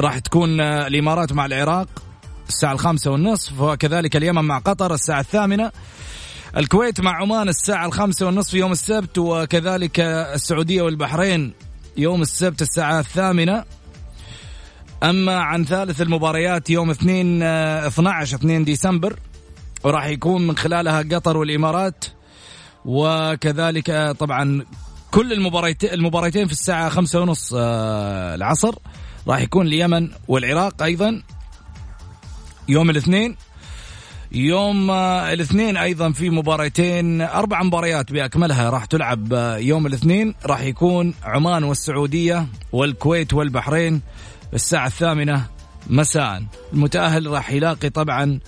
راح 0.00 0.18
تكون 0.18 0.60
الإمارات 0.60 1.32
مع 1.32 1.46
العراق. 1.46 1.88
الساعة 2.52 2.72
الخامسة 2.72 3.10
والنصف 3.10 3.60
وكذلك 3.60 4.16
اليمن 4.16 4.44
مع 4.44 4.58
قطر 4.58 4.94
الساعة 4.94 5.20
الثامنة. 5.20 5.72
الكويت 6.56 7.00
مع 7.00 7.22
عمان 7.22 7.48
الساعة 7.48 7.86
الخامسة 7.86 8.26
والنصف 8.26 8.54
يوم 8.54 8.72
السبت 8.72 9.18
وكذلك 9.18 10.00
السعودية 10.00 10.82
والبحرين 10.82 11.52
يوم 11.96 12.22
السبت 12.22 12.62
الساعة 12.62 13.00
الثامنة. 13.00 13.64
أما 15.02 15.38
عن 15.40 15.64
ثالث 15.64 16.00
المباريات 16.00 16.70
يوم 16.70 16.90
2 16.90 17.42
12 17.42 18.36
2 18.36 18.64
ديسمبر 18.64 19.18
وراح 19.84 20.06
يكون 20.06 20.46
من 20.46 20.56
خلالها 20.56 21.02
قطر 21.02 21.36
والإمارات. 21.36 22.04
وكذلك 22.84 24.16
طبعا 24.18 24.64
كل 25.10 25.32
المباريتين 25.32 25.92
المباريتين 25.92 26.46
في 26.46 26.52
الساعة 26.52 26.88
خمسة 26.88 27.20
ونص 27.20 27.54
آه، 27.56 28.34
العصر 28.34 28.74
راح 29.28 29.40
يكون 29.40 29.66
اليمن 29.66 30.08
والعراق 30.28 30.82
أيضا. 30.82 31.22
يوم 32.68 32.90
الاثنين. 32.90 33.36
يوم 34.32 34.90
آه، 34.90 35.32
الاثنين 35.32 35.76
أيضا 35.76 36.12
في 36.12 36.30
مباراتين 36.30 37.20
أربع 37.20 37.62
مباريات 37.62 38.12
بأكملها 38.12 38.70
راح 38.70 38.84
تلعب 38.84 39.32
آه، 39.32 39.56
يوم 39.56 39.86
الاثنين. 39.86 40.34
راح 40.46 40.60
يكون 40.60 41.14
عمان 41.22 41.64
والسعودية 41.64 42.46
والكويت 42.72 43.34
والبحرين 43.34 44.00
الساعة 44.54 44.86
الثامنة 44.86 45.46
مساء. 45.86 46.42
المتأهل 46.72 47.26
راح 47.26 47.50
يلاقي 47.52 47.90
طبعا 47.90 48.40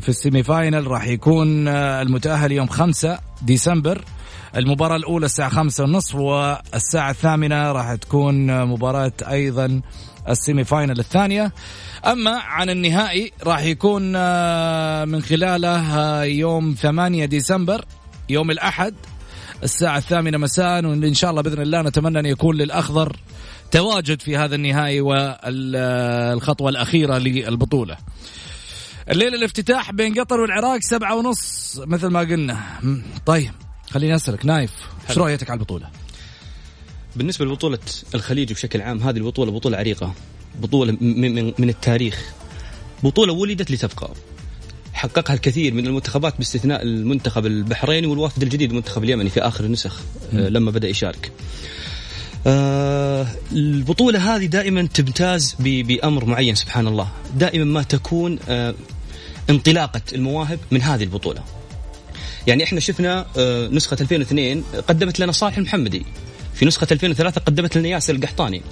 في 0.00 0.08
ال 0.08 0.15
semi 0.15 0.42
final 0.42 0.86
راح 0.86 1.06
يكون 1.06 1.68
المتأهل 1.68 2.52
يوم 2.52 2.66
5 2.66 3.18
ديسمبر. 3.42 4.04
المباراة 4.56 4.96
الأولى 4.96 5.26
الساعة 5.26 5.48
خمسة 5.48 5.84
ونصف 5.84 6.14
والساعة 6.14 7.10
الثامنة 7.10 7.72
راح 7.72 7.94
تكون 7.94 8.64
مباراة 8.64 9.12
أيضا 9.30 9.80
ال 10.28 10.35
semi 10.35 10.64
final 10.64 10.98
الثانية. 10.98 11.52
أما 12.06 12.30
عن 12.30 12.70
النهائي 12.70 13.32
راح 13.42 13.62
يكون 13.62 14.12
آه، 14.16 15.04
من 15.04 15.22
خلاله 15.22 15.98
آه، 15.98 16.22
يوم 16.22 16.74
8 16.82 17.24
ديسمبر 17.24 17.84
يوم 18.28 18.50
الأحد 18.50 18.94
الساعة 19.62 19.98
الثامنة 19.98 20.38
مساء. 20.38 20.84
وإن 20.84 21.14
شاء 21.14 21.30
الله 21.30 21.42
بإذن 21.42 21.62
الله 21.62 21.82
نتمنى 21.82 22.20
أن 22.20 22.26
يكون 22.26 22.56
للأخضر 22.56 23.16
تواجد 23.70 24.22
في 24.22 24.36
هذا 24.36 24.54
النهائي 24.54 25.00
والخطوة 25.00 26.68
الأخيرة 26.68 27.18
للبطولة. 27.18 27.96
الليلة 29.10 29.36
الافتتاح 29.36 29.92
بين 29.92 30.14
قطر 30.14 30.40
والعراق 30.40 30.78
سبعة 30.80 31.16
ونص 31.16 31.78
مثل 31.86 32.06
ما 32.06 32.20
قلنا. 32.20 32.60
طيب 33.26 33.50
خليني 33.90 34.14
أسألك 34.14 34.46
نايف 34.46 34.70
إيش 35.10 35.18
رؤيتك 35.18 35.50
على 35.50 35.58
البطولة؟ 35.58 35.88
بالنسبة 37.16 37.44
لبطولة 37.44 37.78
الخليج 38.14 38.52
بشكل 38.52 38.80
عام 38.80 39.02
هذه 39.02 39.16
البطولة 39.16 39.52
بطولة 39.52 39.76
عريقة 39.76 40.14
بطولة 40.62 40.96
من, 41.00 41.44
من 41.44 41.68
التاريخ. 41.68 42.32
بطولة 43.02 43.32
ولدت 43.32 43.70
لتبقى. 43.70 44.10
حققها 44.94 45.34
الكثير 45.34 45.74
من 45.74 45.86
المنتخبات 45.86 46.36
باستثناء 46.38 46.82
المنتخب 46.82 47.46
البحريني 47.46 48.06
والوافد 48.06 48.42
الجديد 48.42 48.70
المنتخب 48.70 49.04
اليمني 49.04 49.30
في 49.30 49.40
آخر 49.40 49.64
النسخ 49.64 50.00
آه، 50.34 50.48
لما 50.48 50.70
بدأ 50.70 50.88
يشارك. 50.88 51.32
آه 52.46 53.26
البطولة 53.52 54.36
هذه 54.36 54.46
دائما 54.46 54.86
تمتاز 54.86 55.56
بأمر 55.60 56.24
معين 56.24 56.54
سبحان 56.54 56.86
الله. 56.86 57.08
دائما 57.36 57.64
ما 57.64 57.82
تكون 57.82 58.38
آه 58.48 58.74
انطلاقة 59.50 60.00
المواهب 60.12 60.58
من 60.70 60.82
هذه 60.82 61.02
البطولة. 61.02 61.42
يعني 62.46 62.64
إحنا 62.64 62.80
شفنا 62.80 63.26
آه 63.36 63.68
نسخة 63.68 63.96
2002 64.00 64.64
قدمت 64.88 65.20
لنا 65.20 65.32
صالح 65.32 65.56
المحمدي. 65.56 66.06
في 66.54 66.66
نسخة 66.66 66.86
2003 66.92 67.40
قدمت 67.40 67.78
لنا 67.78 67.88
ياسر 67.88 68.14
القحطاني. 68.14 68.62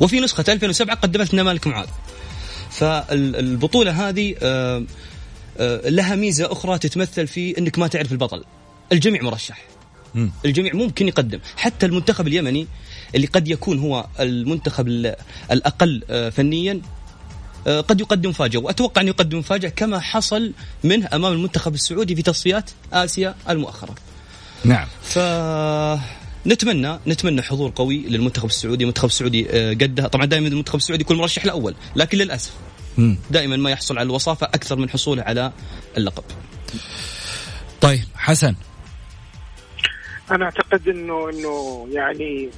وفي 0.00 0.20
نسخة 0.20 0.44
2007 0.48 0.96
قدمت 0.96 1.34
لنا 1.34 1.42
مالك 1.42 1.66
معاذ. 1.66 1.88
فالبطولة 2.70 4.08
هذه 4.08 4.34
آه، 4.42 4.84
آه، 5.58 5.88
لها 5.88 6.14
ميزة 6.16 6.52
أخرى 6.52 6.78
تتمثل 6.78 7.26
في 7.26 7.58
أنك 7.58 7.78
ما 7.78 7.86
تعرف 7.86 8.12
البطل. 8.12 8.44
الجميع 8.92 9.22
مرشح. 9.22 9.62
الجميع 10.44 10.74
ممكن 10.74 11.08
يقدم. 11.08 11.38
حتى 11.56 11.86
المنتخب 11.86 12.26
اليمني 12.26 12.66
اللي 13.14 13.26
قد 13.26 13.48
يكون 13.48 13.78
هو 13.78 14.06
المنتخب 14.20 14.88
الأقل 15.50 16.02
آه، 16.10 16.30
فنيا 16.30 16.80
قد 17.68 18.00
يقدم 18.00 18.30
مفاجأة 18.30 18.60
وأتوقع 18.60 19.00
أن 19.00 19.08
يقدم 19.08 19.38
مفاجأة 19.38 19.68
كما 19.68 20.00
حصل 20.00 20.52
منه 20.84 21.08
أمام 21.12 21.32
المنتخب 21.32 21.74
السعودي 21.74 22.16
في 22.16 22.22
تصفيات 22.22 22.70
آسيا 22.92 23.34
المؤخرة. 23.48 23.94
نعم. 24.64 24.86
ف 25.02 25.18
نتمنى 26.46 26.98
نتمنى 27.06 27.42
حضور 27.42 27.72
قوي 27.76 27.98
للمنتخب 27.98 28.46
السعودي. 28.46 28.84
المنتخب 28.84 29.08
السعودي 29.08 29.46
آه، 29.50 29.70
قدها 29.70 30.08
طبعا 30.08 30.24
دائما 30.24 30.48
المنتخب 30.48 30.76
السعودي 30.76 31.02
يكون 31.02 31.16
مرشح 31.16 31.44
الأول 31.44 31.74
لكن 31.96 32.18
للأسف 32.18 32.52
دائما 33.30 33.56
ما 33.56 33.70
يحصل 33.70 33.98
على 33.98 34.06
الوصافة 34.06 34.46
أكثر 34.46 34.76
من 34.76 34.90
حصوله 34.90 35.22
على 35.22 35.52
اللقب. 35.96 36.24
طيب 37.80 38.04
حسن. 38.16 38.54
أنا 40.30 40.44
أعتقد 40.44 40.88
إنه 40.88 41.30
إنه 41.30 41.86
يعني 41.92 42.50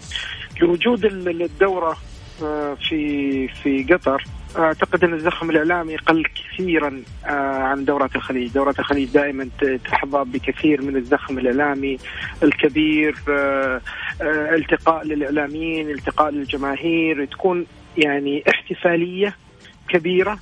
لوجود 0.61 1.05
الدوره 1.05 1.97
آه، 2.43 2.77
في 2.89 3.49
في 3.49 3.95
قطر 3.95 4.25
أعتقد 4.59 5.05
أن 5.05 5.15
الزخم 5.15 5.51
الإعلامي 5.51 5.97
قل 5.97 6.25
كثيرا 6.25 7.03
آه، 7.27 7.29
عن 7.63 7.85
دورات 7.85 8.17
الخليج، 8.17 8.53
دورات 8.53 8.79
الخليج 8.79 9.09
دائما 9.09 9.49
تحظى 9.85 10.25
بكثير 10.25 10.83
من 10.83 10.97
الزخم 10.97 11.39
الإعلامي 11.39 11.99
الكبير 12.43 13.17
آه، 13.29 13.81
آه، 14.23 14.55
التقاء 14.55 15.05
للإعلاميين، 15.05 15.91
التقاء 15.91 16.31
للجماهير، 16.31 17.25
تكون 17.25 17.67
يعني 17.99 18.45
احتفالية 18.49 19.37
كبيرة 19.89 20.39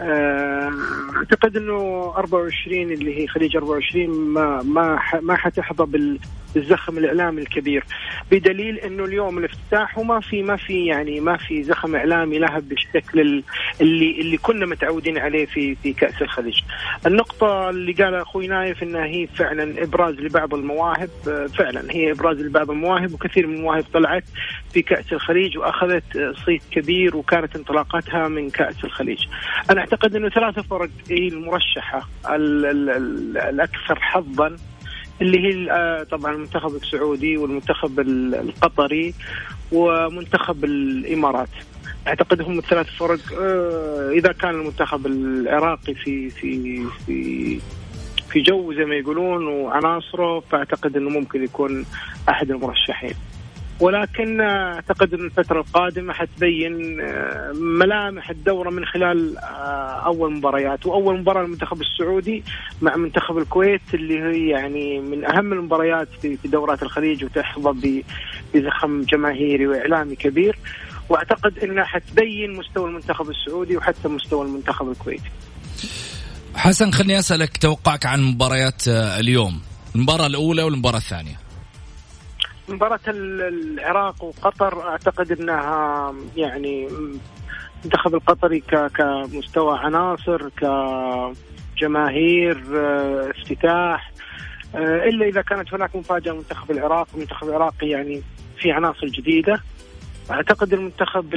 أعتقد 0.00 1.56
إنه 1.56 2.12
24 2.16 2.92
اللي 2.92 3.22
هي 3.22 3.26
خليج 3.26 3.56
24 3.56 4.08
ما 4.34 4.62
ما 4.62 4.98
ما 5.20 5.36
حتحظى 5.36 5.84
بال 5.84 6.18
الزخم 6.56 6.98
الاعلامي 6.98 7.42
الكبير 7.42 7.84
بدليل 8.30 8.78
إنه 8.78 9.04
اليوم 9.04 9.38
الافتتاح 9.38 9.98
وما 9.98 10.20
في 10.20 10.42
ما 10.42 10.56
في 10.56 10.86
يعني 10.86 11.20
ما 11.20 11.36
في 11.36 11.62
زخم 11.62 11.96
إعلامي 11.96 12.38
لها 12.38 12.58
بالشكل 12.58 13.42
اللي 13.80 14.20
اللي 14.20 14.36
كنا 14.36 14.66
متعودين 14.66 15.18
عليه 15.18 15.46
في 15.46 15.74
في 15.74 15.92
كأس 15.92 16.22
الخليج. 16.22 16.60
النقطة 17.06 17.70
اللي 17.70 17.92
قالها 17.92 18.22
أخوي 18.22 18.46
نايف 18.46 18.82
إنها 18.82 19.04
هي 19.04 19.26
فعلا 19.26 19.82
إبراز 19.82 20.14
لبعض 20.14 20.54
المواهب 20.54 21.10
فعلا 21.58 21.90
هي 21.90 22.12
إبراز 22.12 22.36
لبعض 22.40 22.70
المواهب 22.70 23.12
وكثير 23.14 23.46
من 23.46 23.54
المواهب 23.56 23.84
طلعت 23.94 24.24
في 24.72 24.82
كأس 24.82 25.12
الخليج 25.12 25.58
وأخذت 25.58 26.34
صيت 26.46 26.62
كبير 26.70 27.16
وكانت 27.16 27.56
انطلاقتها 27.56 28.28
من 28.28 28.50
كأس 28.50 28.84
الخليج. 28.84 29.26
أنا 29.70 29.84
أعتقد 29.92 30.16
إنه 30.16 30.28
ثلاثة 30.28 30.62
فرق 30.62 30.90
هي 31.10 31.28
المرشحة 31.28 32.08
الأكثر 33.48 34.00
حظا 34.00 34.56
اللي 35.20 35.38
هي 35.38 35.70
آه، 35.70 36.02
طبعا 36.02 36.34
المنتخب 36.34 36.74
السعودي 36.76 37.36
والمنتخب 37.36 38.00
القطري 38.00 39.14
ومنتخب 39.72 40.64
الإمارات 40.64 41.48
أعتقد 42.06 42.42
هم 42.42 42.58
الثلاث 42.58 42.86
فرق 42.86 43.18
آه، 43.40 44.10
إذا 44.10 44.32
كان 44.32 44.50
المنتخب 44.50 45.06
العراقي 45.06 45.94
في 45.94 46.30
في 46.30 46.84
في 47.06 47.60
في 48.30 48.40
جو 48.40 48.72
زي 48.72 48.84
ما 48.84 48.94
يقولون 48.94 49.46
وعناصره 49.46 50.40
فأعتقد 50.40 50.96
إنه 50.96 51.10
ممكن 51.10 51.44
يكون 51.44 51.86
أحد 52.28 52.50
المرشحين. 52.50 53.14
ولكن 53.80 54.40
أعتقد 54.40 55.14
أن 55.14 55.24
الفترة 55.24 55.60
القادمة 55.60 56.12
حتبين 56.12 57.00
آه، 57.00 57.52
ملامح 57.52 58.30
الدورة 58.30 58.70
من 58.70 58.84
خلال 58.84 59.38
آه، 59.38 60.06
أول 60.06 60.34
مباريات 60.34 60.86
وأول 60.86 61.20
مباراة 61.20 61.42
للمنتخب 61.42 61.80
السعودي 61.80 62.44
مع 62.82 62.96
منتخب 62.96 63.38
الكويت 63.38 63.80
اللي 63.94 64.18
هي 64.20 64.48
يعني 64.48 65.00
من 65.00 65.24
أهم 65.24 65.52
المباريات 65.52 66.08
في 66.20 66.48
دورات 66.48 66.82
الخليج 66.82 67.24
وتحظى 67.24 68.02
بزخم 68.54 69.02
جماهيري 69.02 69.66
وإعلامي 69.66 70.16
كبير 70.16 70.58
وأعتقد 71.08 71.58
أنها 71.58 71.84
حتبين 71.84 72.56
مستوى 72.56 72.88
المنتخب 72.88 73.30
السعودي 73.30 73.76
وحتى 73.76 74.08
مستوى 74.08 74.46
المنتخب 74.46 74.90
الكويتي. 74.90 75.30
حسن 76.54 76.90
خليني 76.90 77.18
أسألك 77.18 77.56
توقعك 77.56 78.06
عن 78.06 78.22
مباريات 78.22 78.88
آه، 78.88 79.20
اليوم، 79.20 79.60
المباراة 79.94 80.26
الأولى 80.26 80.62
والمباراة 80.62 80.98
الثانية. 80.98 81.47
مباراة 82.68 83.00
العراق 83.08 84.24
وقطر 84.24 84.88
أعتقد 84.88 85.32
إنها 85.32 86.14
يعني 86.36 86.88
المنتخب 87.84 88.14
القطري 88.14 88.60
كمستوى 88.94 89.78
عناصر 89.78 90.48
كجماهير 91.76 92.62
آه، 92.76 93.30
افتتاح 93.30 94.12
آه، 94.74 95.04
إلا 95.04 95.28
إذا 95.28 95.42
كانت 95.42 95.74
هناك 95.74 95.96
مفاجأة 95.96 96.32
المنتخب 96.32 96.70
العراقي، 96.70 97.14
المنتخب 97.14 97.48
العراقي 97.48 97.88
يعني 97.88 98.22
في 98.58 98.72
عناصر 98.72 99.06
جديدة. 99.06 99.60
أعتقد 100.30 100.72
المنتخب 100.72 101.34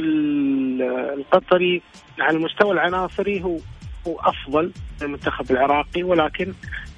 القطري 1.18 1.82
على 2.20 2.36
المستوى 2.36 2.72
العناصري 2.72 3.42
هو 3.42 3.58
هو 4.06 4.20
أفضل 4.20 4.64
من 4.64 5.06
المنتخب 5.06 5.50
العراقي 5.50 6.02
ولكن 6.02 6.52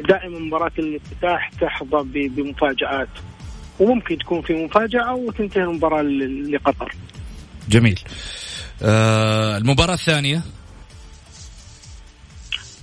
دائما 0.09 0.39
مباراة 0.39 0.73
الافتتاح 0.79 1.51
تحظى 1.61 2.29
بمفاجآت. 2.29 3.09
وممكن 3.81 4.19
تكون 4.19 4.43
في 4.43 4.65
مفاجأة 4.65 5.15
وتنتهي 5.15 5.63
المباراة 5.63 6.03
لقطر. 6.03 6.95
جميل. 7.69 8.01
آه 8.83 9.57
المباراة 9.57 9.95
الثانية 9.95 10.43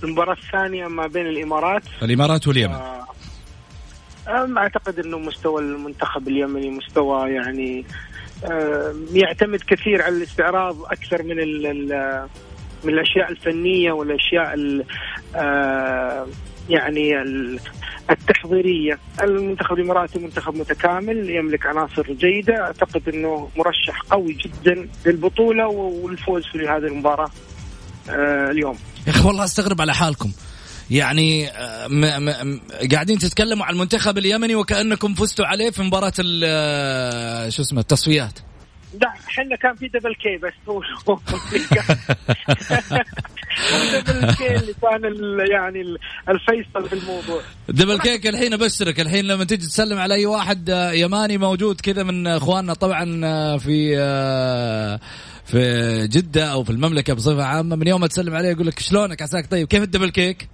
المباراة 0.02 0.36
الثانية 0.44 0.86
ما 0.86 1.06
بين 1.06 1.26
الإمارات 1.26 1.82
الإمارات 2.02 2.48
واليمن 2.48 2.74
آه 2.74 3.06
أعتقد 4.58 4.98
أنه 4.98 5.18
مستوى 5.18 5.62
المنتخب 5.62 6.28
اليمني 6.28 6.70
مستوى 6.70 7.30
يعني 7.30 7.84
آه 8.44 8.94
يعتمد 9.12 9.60
كثير 9.60 10.02
على 10.02 10.16
الاستعراض 10.16 10.82
أكثر 10.82 11.22
من 11.22 11.36
من 12.84 12.92
الأشياء 12.94 13.30
الفنية 13.30 13.92
والأشياء 13.92 14.54
آه 15.36 16.26
يعني 16.68 17.12
التحضيرية. 18.10 18.98
المنتخب 19.22 19.72
الإماراتي 19.72 20.18
منتخب 20.18 20.54
متكامل 20.54 21.30
يملك 21.30 21.66
عناصر 21.66 22.12
جيدة. 22.12 22.60
أعتقد 22.60 23.08
إنه 23.08 23.48
مرشح 23.56 24.00
قوي 24.10 24.32
جدا 24.32 24.88
للبطولة 25.06 25.66
والفوز 25.66 26.46
في 26.46 26.58
هذه 26.58 26.86
المباراة 26.86 27.30
آه 28.10 28.50
اليوم. 28.50 28.78
يا 29.06 29.12
أخي 29.12 29.26
والله 29.26 29.44
أستغرب 29.44 29.80
على 29.80 29.94
حالكم. 29.94 30.32
يعني 30.90 31.48
آه، 31.48 31.88
م 31.88 32.24
م 32.24 32.60
قاعدين 32.92 33.18
تتكلموا 33.18 33.66
عن 33.66 33.74
المنتخب 33.74 34.18
اليمني 34.18 34.54
وكأنكم 34.54 35.14
فزتوا 35.14 35.46
عليه 35.46 35.70
في 35.70 35.82
مباراة 35.82 36.12
آه، 36.44 37.48
شو 37.48 37.62
اسمه 37.62 37.80
التصفيات. 37.80 38.38
لا 39.00 39.08
إحنا 39.08 39.56
كان 39.56 39.74
في 39.74 39.88
double 39.88 40.14
kick 40.14 40.36
بس. 40.36 40.52
double 43.92 45.50
يعني 45.50 45.96
الفيصل 46.28 46.88
في 46.88 46.92
الموضوع. 46.92 47.42
double 47.68 47.98
kick 47.98 48.26
الحين 48.26 48.52
أبشرك. 48.52 49.00
الحين 49.00 49.24
لما 49.24 49.44
تيجي 49.44 49.66
تسلم 49.66 49.98
على 49.98 50.14
أي 50.14 50.26
واحد 50.26 50.70
آه، 50.70 50.92
يماني 50.92 51.38
موجود 51.38 51.80
كذا 51.80 52.02
من 52.02 52.26
أخواننا 52.26 52.74
طبعا 52.74 53.20
آه، 53.24 53.56
في 53.56 53.94
آه، 53.98 55.00
في 55.44 56.06
جدة 56.06 56.44
أو 56.44 56.64
في 56.64 56.70
المملكة 56.70 57.14
بصفة 57.14 57.44
عامة 57.44 57.76
من 57.76 57.86
يوم 57.86 58.00
ما 58.00 58.06
تسلم 58.06 58.34
عليه 58.34 58.48
يقول 58.48 58.66
لك 58.66 58.78
شلونك؟ 58.78 59.22
عساك 59.22 59.50
طيب. 59.50 59.66
كيف 59.66 59.82
ال 59.82 59.86
double 59.86 60.10
kick؟ 60.10 60.48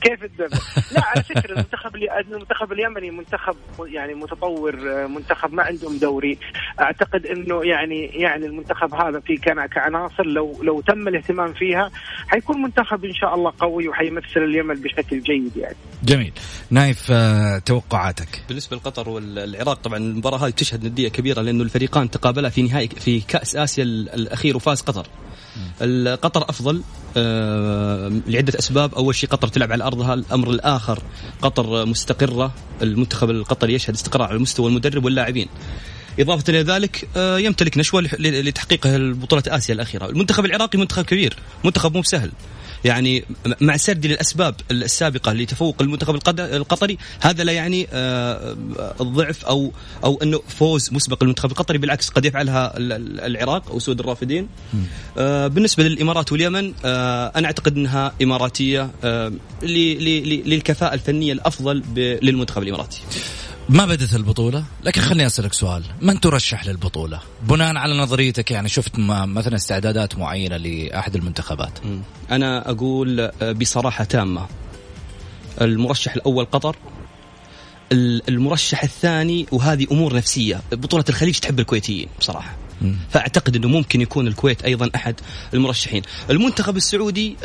كيف 0.00 0.24
الدم؟ 0.24 0.58
لا 0.92 1.04
على 1.04 1.22
فكرة 1.22 1.52
المنتخب 1.52 1.96
المنتخب 1.96 2.72
اليمني 2.72 3.10
منتخب 3.10 3.56
يعني 3.86 4.14
متطور 4.14 4.76
منتخب 5.08 5.52
ما 5.52 5.62
عندهم 5.62 5.98
دوري 5.98 6.38
أعتقد 6.80 7.26
إنه 7.26 7.64
يعني 7.64 8.04
يعني 8.04 8.46
المنتخب 8.46 8.94
هذا 8.94 9.20
في 9.20 9.36
كان 9.36 9.66
كعناصر 9.66 10.26
لو 10.26 10.62
لو 10.62 10.80
تم 10.80 11.08
الاهتمام 11.08 11.52
فيها 11.52 11.90
حيكون 12.28 12.62
منتخب 12.62 13.04
إن 13.04 13.14
شاء 13.14 13.34
الله 13.34 13.52
قوي 13.58 13.88
وحيمثل 13.88 14.40
اليمن 14.40 14.74
بشكل 14.74 15.20
جيد 15.20 15.56
يعني. 15.56 15.76
جميل. 16.02 16.32
نايف 16.70 17.06
آه، 17.10 17.58
توقعاتك. 17.58 18.42
بالنسبة 18.48 18.76
لقطر 18.76 19.08
والعراق 19.08 19.74
طبعا 19.74 19.98
المباراة 19.98 20.38
هذه 20.38 20.50
تشهد 20.50 20.84
ندية 20.84 21.08
كبيرة 21.08 21.40
لأنه 21.40 21.62
الفريقان 21.62 22.10
تقابلا 22.10 22.48
في 22.48 22.62
نهائي 22.62 22.88
في 22.88 23.20
كأس 23.20 23.56
آسيا 23.56 23.84
الأخير 23.84 24.56
وفاز 24.56 24.80
قطر. 24.80 25.06
قطر 26.22 26.42
أفضل 26.48 26.76
آه، 26.76 26.82
لعدة 28.26 28.58
أسباب. 28.58 28.94
أول 28.94 29.14
شيء 29.14 29.28
قطر 29.28 29.48
تلعب 29.48 29.72
على 29.72 29.84
أرضها 29.84 30.14
الأمر 30.14 30.50
الآخر 30.50 31.02
قطر 31.42 31.86
مستقرة 31.86 32.54
المنتخب 32.82 33.30
القطري 33.30 33.74
يشهد 33.74 33.94
استقرار 33.94 34.28
على 34.28 34.38
مستوى 34.38 34.68
المدرب 34.68 35.04
واللاعبين. 35.04 35.48
إضافة 36.20 36.44
إلى 36.48 36.62
ذلك 36.62 37.08
آه، 37.16 37.38
يمتلك 37.38 37.78
نشوة 37.78 38.00
لتحقيق 38.18 38.86
البطولة 38.86 39.42
آسيا 39.46 39.74
الأخيرة. 39.74 40.06
المنتخب 40.06 40.44
العراقي 40.44 40.78
منتخب 40.78 41.04
كبير 41.04 41.36
منتخب 41.64 41.96
مو 41.96 42.02
سهل 42.02 42.30
يعني 42.84 43.24
مع 43.60 43.76
سردي 43.76 44.08
للأسباب 44.08 44.54
السابقة 44.70 45.32
لتفوق 45.32 45.82
المنتخب 45.82 46.14
القطري 46.38 46.98
هذا 47.20 47.44
لا 47.44 47.52
يعني 47.52 47.88
آه، 47.92 48.56
الضعف 49.00 49.44
أو 49.44 49.72
أو 50.04 50.18
أنه 50.22 50.40
فوز 50.48 50.92
مسبق 50.92 51.22
للمنتخب 51.22 51.50
القطري 51.50 51.78
بالعكس 51.78 52.08
قد 52.08 52.24
يفعلها 52.24 52.72
العراق 53.26 53.70
أو 53.70 53.78
سود 53.78 54.00
الرافدين. 54.00 54.48
آه، 55.18 55.46
بالنسبة 55.46 55.84
للإمارات 55.84 56.32
واليمن 56.32 56.72
آه، 56.84 57.32
أنا 57.36 57.46
أعتقد 57.46 57.76
إنها 57.76 58.12
إماراتية 58.22 58.90
للكفاءة 59.62 60.94
الفنية 60.94 61.32
الأفضل 61.32 61.82
للمنتخب 61.96 62.62
الإماراتي. 62.62 63.00
ما 63.68 63.86
بدت 63.86 64.14
البطولة؟ 64.14 64.64
لكن 64.84 65.00
خليني 65.00 65.26
أسألك 65.26 65.52
سؤال. 65.52 65.84
من 66.02 66.20
ترشح 66.20 66.66
للبطولة؟ 66.66 67.20
بناء 67.42 67.76
على 67.76 67.98
نظريتك 67.98 68.50
يعني 68.50 68.68
شفت 68.68 68.98
مثلا 68.98 69.56
استعدادات 69.56 70.18
معينة 70.18 70.56
لأحد 70.56 71.16
المنتخبات. 71.16 71.78
أنا 72.30 72.70
أقول 72.70 73.20
آه، 73.20 73.52
بصراحة 73.52 74.04
تامة. 74.04 74.46
المرشح 75.60 76.14
الأول 76.14 76.44
قطر 76.44 76.76
المرشح 78.28 78.82
الثاني 78.82 79.46
وهذه 79.52 79.86
أمور 79.92 80.16
نفسية. 80.16 80.60
بطولة 80.72 81.04
الخليج 81.08 81.38
تحب 81.38 81.60
الكويتيين 81.60 82.08
بصراحة. 82.20 82.56
فأعتقد 83.10 83.56
إنه 83.56 83.68
ممكن 83.68 84.00
يكون 84.00 84.26
الكويت 84.26 84.62
أيضا 84.62 84.90
أحد 84.94 85.14
المرشحين. 85.54 86.02
المنتخب 86.30 86.76
السعودي 86.76 87.36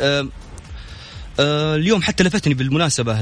آه، 1.40 1.76
اليوم 1.76 2.02
حتى 2.02 2.24
لفتني 2.24 2.54
بالمناسبة 2.54 3.12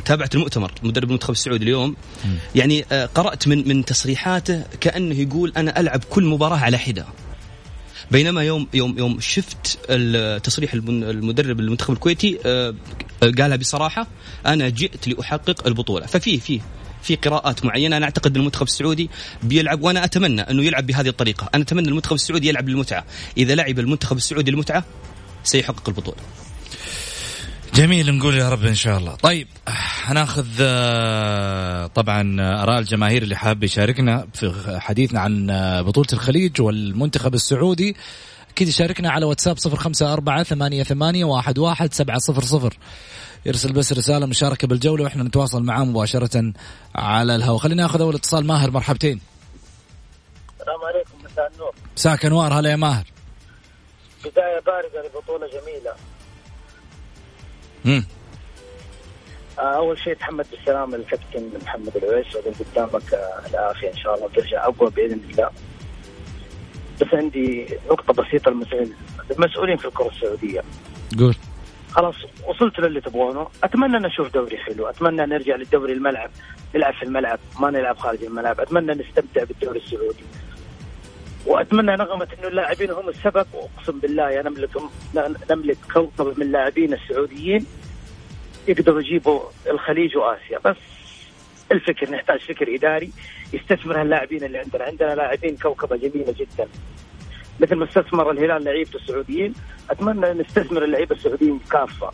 تابعت 0.00 0.34
المؤتمر 0.34 0.72
مدرب 0.82 1.08
المنتخب 1.08 1.30
السعودي 1.30 1.64
اليوم. 1.64 1.90
م. 2.24 2.28
يعني 2.54 2.84
آه 2.92 3.06
قرأت 3.06 3.48
من 3.48 3.68
من 3.68 3.84
تصريحاته 3.84 4.62
كأنه 4.80 5.14
يقول 5.14 5.52
أنا 5.56 5.80
ألعب 5.80 6.04
كل 6.10 6.24
مباراة 6.24 6.56
على 6.56 6.78
حدة. 6.78 7.06
بينما 8.10 8.42
يوم 8.42 8.68
يوم 8.74 8.98
يوم 8.98 9.20
شفت 9.20 9.78
تصريح 10.44 10.74
المدرب 10.74 11.60
المنتخب 11.60 11.92
الكويتي 11.94 12.38
آه 12.46 12.74
قالها 13.22 13.56
بصراحة 13.56 14.06
أنا 14.46 14.68
جئت 14.68 15.08
لأحقق 15.08 15.66
البطولة. 15.66 16.06
ففي 16.06 16.40
في 16.40 16.60
في 17.02 17.14
قراءات 17.16 17.64
معينة 17.64 17.96
أنا 17.96 18.04
أعتقد 18.04 18.36
المنتخب 18.36 18.66
السعودي 18.66 19.10
بيلعب 19.42 19.82
وأنا 19.82 20.04
أتمنى 20.04 20.40
أنه 20.40 20.64
يلعب 20.64 20.86
بهذه 20.86 21.08
الطريقة. 21.08 21.48
أنا 21.54 21.62
أتمنى 21.62 21.88
المنتخب 21.88 22.14
السعودي 22.14 22.48
يلعب 22.48 22.68
للمتعه 22.68 23.04
إذا 23.36 23.54
لعب 23.54 23.78
المنتخب 23.78 24.16
السعودي 24.16 24.50
للمتعه 24.50 24.84
سيحقق 25.44 25.88
البطولة. 25.88 26.18
جميل 27.76 28.18
نقول 28.18 28.34
يا 28.34 28.48
رب 28.48 28.64
إن 28.64 28.74
شاء 28.74 28.98
الله. 28.98 29.14
طيب 29.14 29.48
هناخذ 30.04 30.46
آه، 30.60 31.86
طبعا 31.86 32.36
آراء 32.62 32.78
الجماهير 32.78 33.22
اللي 33.22 33.36
حاب 33.36 33.64
يشاركنا 33.64 34.26
في 34.34 34.78
حديثنا 34.80 35.20
عن 35.20 35.50
آه، 35.50 35.82
بطولة 35.82 36.06
الخليج 36.12 36.60
والمنتخب 36.60 37.34
السعودي. 37.34 37.96
أكيد 38.50 38.68
يشاركنا 38.68 39.10
على 39.10 39.24
واتساب 39.24 39.58
صفر 39.58 39.76
خمسة 39.76 40.12
أربعة 40.12 40.42
ثمانية, 40.42 40.82
ثمانية 40.82 41.24
واحد, 41.24 41.58
واحد 41.58 41.94
سبعة 41.94 42.18
صفر 42.18 42.42
صفر. 42.42 42.78
يرسل 43.46 43.72
بس 43.72 43.92
رسالة 43.92 44.26
مشاركة 44.26 44.68
بالجولة 44.68 45.04
وإحنا 45.04 45.22
نتواصل 45.22 45.62
معاه 45.62 45.84
مباشرة 45.84 46.52
على 46.94 47.34
الهواء. 47.34 47.58
خلينا 47.58 47.82
ناخذ 47.82 48.00
أول 48.00 48.14
اتصال. 48.14 48.46
ماهر 48.46 48.70
مرحبتين. 48.70 49.20
السلام 50.60 50.80
عليكم 50.94 51.32
مساء 51.32 51.52
النور. 51.54 51.74
مساك 51.96 52.26
أنوار. 52.26 52.58
هلا 52.58 52.70
يا 52.70 52.76
ماهر. 52.76 53.04
بداية 54.24 54.60
باردة 54.66 55.08
لبطولة 55.08 55.46
جميلة. 55.46 56.15
امم 57.86 58.04
أول 59.58 59.98
شيء 59.98 60.14
تحمد 60.14 60.46
بالسلامة 60.50 60.96
الكابتن 60.96 61.50
محمد 61.64 61.96
العويس 61.96 62.26
قدامك 62.36 63.02
العافيه 63.50 63.90
إن 63.90 63.96
شاء 63.96 64.14
الله 64.14 64.26
وترجع 64.26 64.64
أقوى 64.64 64.90
بإذن 64.90 65.20
الله. 65.30 65.50
بس 67.00 67.06
عندي 67.12 67.66
نقطة 67.90 68.22
بسيطة 68.22 68.48
المسؤول 68.48 68.92
المسؤولين 69.30 69.76
في 69.76 69.84
الكرة 69.84 70.08
السعودية. 70.08 70.62
قول. 71.18 71.36
خلاص 71.90 72.14
وصلت 72.46 72.78
للي 72.78 73.00
تبغونه. 73.00 73.48
أتمنى 73.64 73.96
أن 73.96 74.04
أشوف 74.04 74.34
دوري 74.34 74.58
حلو. 74.58 74.86
أتمنى 74.86 75.26
نرجع 75.26 75.56
للدوري 75.56 75.92
الملعب 75.92 76.30
نلعب 76.74 76.94
في 76.94 77.02
الملعب 77.02 77.38
ما 77.60 77.70
نلعب 77.70 77.98
خارج 77.98 78.24
الملعب. 78.24 78.60
أتمنى 78.60 78.92
نستمتع 78.92 79.44
بالدوري 79.44 79.78
السعودي. 79.78 80.24
وأتمنى 81.46 81.96
نغمة 81.96 82.28
إنه 82.38 82.48
اللاعبين 82.48 82.90
هم 82.90 83.08
السبب 83.08 83.46
وأقسم 83.54 83.98
بالله 83.98 84.42
نملك 84.42 84.70
نملك 85.50 85.78
كوكب 85.94 86.38
من 86.38 86.42
اللاعبين 86.46 86.92
السعوديين 86.92 87.66
يقدروا 88.68 89.00
يجيبوا 89.00 89.40
الخليج 89.70 90.16
وآسيا. 90.16 90.58
بس 90.64 90.76
الفكر 91.72 92.10
نحتاج 92.10 92.40
فكر 92.40 92.74
إداري 92.74 93.12
يستثمر 93.52 94.02
اللاعبين 94.02 94.44
اللي 94.44 94.58
عندنا. 94.58 94.84
عندنا 94.84 95.14
لاعبين 95.14 95.56
كوكبة 95.56 95.96
جميلة 95.96 96.34
جدا. 96.38 96.68
مثل 97.60 97.74
ما 97.74 97.84
استثمر 97.84 98.30
الهلال 98.30 98.64
لعيبة 98.64 98.90
السعوديين 98.94 99.54
أتمنى 99.90 100.32
نستثمر 100.32 100.84
اللعيبة 100.84 101.16
السعوديين 101.16 101.60
كافه 101.70 102.10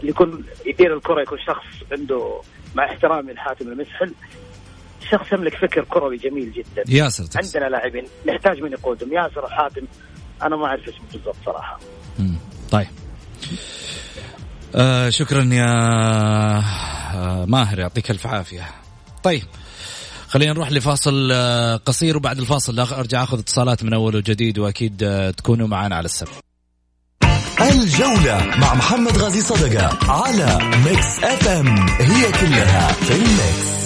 اللي 0.00 0.10
يكون 0.10 0.44
يدير 0.66 0.96
الكرة 0.96 1.20
يكون 1.20 1.38
شخص 1.38 1.66
عنده 1.92 2.40
مع 2.74 2.84
احترامي 2.84 3.32
لحاتم 3.32 3.68
المسحل. 3.68 4.12
شخص 5.10 5.32
يملك 5.32 5.54
فكر 5.54 5.84
كروي 5.84 6.16
جميل 6.16 6.52
جدا. 6.52 6.84
ياسر 6.88 7.24
تقصد. 7.24 7.56
عندنا 7.56 7.70
لاعبين 7.70 8.04
نحتاج 8.26 8.62
من 8.62 8.72
يقودهم. 8.72 9.12
ياسر 9.12 9.44
وحاتم 9.44 9.86
أنا 10.42 10.56
ما 10.56 10.66
أعرف 10.66 10.88
اسمه 10.88 11.06
بالضبط 11.12 11.36
صراحة. 11.46 11.78
مم. 12.18 12.36
طيب. 12.70 12.86
آه 14.74 15.10
شكرا 15.10 15.44
يا 15.44 15.74
آه 17.14 17.44
ماهر 17.44 17.78
يعطيك 17.78 18.10
ألف 18.10 18.26
عافية. 18.26 18.66
طيب 19.22 19.42
خلينا 20.28 20.52
نروح 20.52 20.72
لفاصل 20.72 21.30
آه 21.32 21.76
قصير 21.76 22.16
وبعد 22.16 22.38
الفاصل 22.38 22.80
أرجع 22.80 23.22
أخذ 23.22 23.38
اتصالات 23.38 23.84
من 23.84 23.94
أول 23.94 24.16
وجديد 24.16 24.58
وأكيد 24.58 25.02
آه 25.02 25.30
تكونوا 25.30 25.68
معنا 25.68 25.96
على 25.96 26.04
السبت 26.04 26.30
الجولة 27.60 28.56
مع 28.56 28.74
محمد 28.74 29.18
غازي 29.18 29.40
صدقة 29.40 30.12
على 30.12 30.58
Mix 30.84 31.24
FM 31.24 31.88
هي 31.88 32.32
كلها 32.32 32.92
في 32.92 33.14
ال 33.14 33.30
mix 33.30 33.78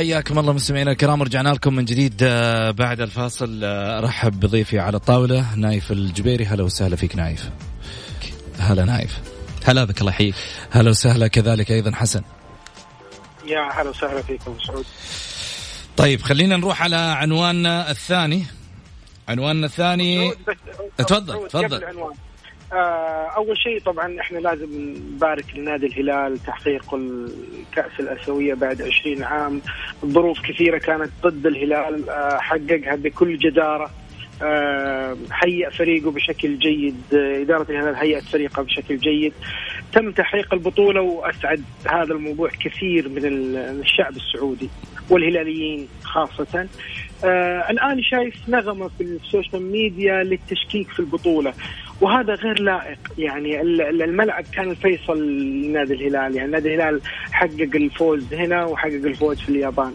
حياكم 0.00 0.38
الله 0.38 0.52
مستمعينا 0.52 0.90
الكرام 0.90 1.22
رجعنا 1.22 1.48
لكم 1.48 1.74
من 1.74 1.84
جديد 1.84 2.22
آه، 2.22 2.70
بعد 2.70 3.00
الفاصل 3.00 3.60
آه، 3.64 3.98
أرحب 3.98 4.40
بضيفي 4.40 4.78
على 4.78 4.96
الطاولة 4.96 5.54
نايف 5.56 5.92
الجبيري. 5.92 6.46
هلا 6.46 6.62
وسهلا 6.62 6.96
فيك 6.96 7.16
نايف. 7.16 7.50
هلا 8.58 8.84
نايف. 8.84 9.18
هلا 9.64 9.84
بك 9.84 10.00
الله 10.00 10.12
يحييك. 10.12 10.34
هلا 10.70 10.90
وسهلا 10.90 11.28
كذلك 11.28 11.70
أيضا 11.70 11.92
حسن. 11.94 12.22
يا 13.46 13.80
هلا 13.80 13.90
وسهلا 13.90 14.22
فيكم 14.22 14.56
سعود 14.66 14.84
طيب 15.96 16.22
خلينا 16.22 16.56
نروح 16.56 16.82
على 16.82 16.96
عنواننا 16.96 17.90
الثاني. 17.90 18.44
عنواننا 19.28 19.66
الثاني. 19.66 20.32
تفضل 20.98 21.48
تفضل. 21.48 21.84
أول 22.72 23.58
شيء 23.58 23.80
طبعا 23.80 24.20
إحنا 24.20 24.38
لازم 24.38 24.94
نبارك 25.14 25.44
لنادي 25.56 25.86
الهلال 25.86 26.38
تحقيق 26.38 26.94
الكأس 26.94 28.00
الأسيوية 28.00 28.54
بعد 28.54 28.82
20 28.82 29.22
عام. 29.22 29.60
ظروف 30.06 30.40
كثيرة 30.40 30.78
كانت 30.78 31.10
ضد 31.22 31.46
الهلال 31.46 32.10
آه، 32.10 32.38
حققها 32.38 32.96
بكل 32.96 33.38
جدارة. 33.38 33.90
آه، 34.42 35.16
هيئ 35.44 35.70
فريقه 35.70 36.10
بشكل 36.10 36.58
جيد. 36.58 37.02
إدارة 37.12 37.70
الهلال 37.70 37.94
هيئت 37.96 38.24
فريقه 38.24 38.62
بشكل 38.62 38.96
جيد. 38.96 39.32
تم 39.92 40.10
تحقيق 40.12 40.54
البطولة 40.54 41.00
وأسعد 41.00 41.62
هذا 41.86 42.14
الموضوع 42.14 42.48
كثير 42.48 43.08
من 43.08 43.24
الشعب 43.56 44.16
السعودي 44.16 44.68
والهلاليين 45.10 45.88
خاصة. 46.02 46.68
آه 47.24 47.70
الآن 47.70 48.02
شايف 48.02 48.48
نغمة 48.48 48.88
في 48.88 49.00
ال 49.02 49.11
social 49.11 49.62
media 49.62 50.22
للتشكيك 50.22 50.88
في 50.88 51.00
البطولة. 51.00 51.52
وهذا 52.00 52.34
غير 52.34 52.60
لائق. 52.60 52.98
يعني 53.18 53.60
الملعب 54.04 54.44
كان 54.52 54.70
الفيصل 54.70 55.22
لنادي 55.62 55.94
الهلال. 55.94 56.36
يعني 56.36 56.50
نادي 56.50 56.74
الهلال 56.74 57.00
حقق 57.32 57.70
الفوز 57.74 58.34
هنا 58.34 58.64
وحقق 58.64 59.04
الفوز 59.04 59.40
في 59.40 59.48
اليابان. 59.48 59.92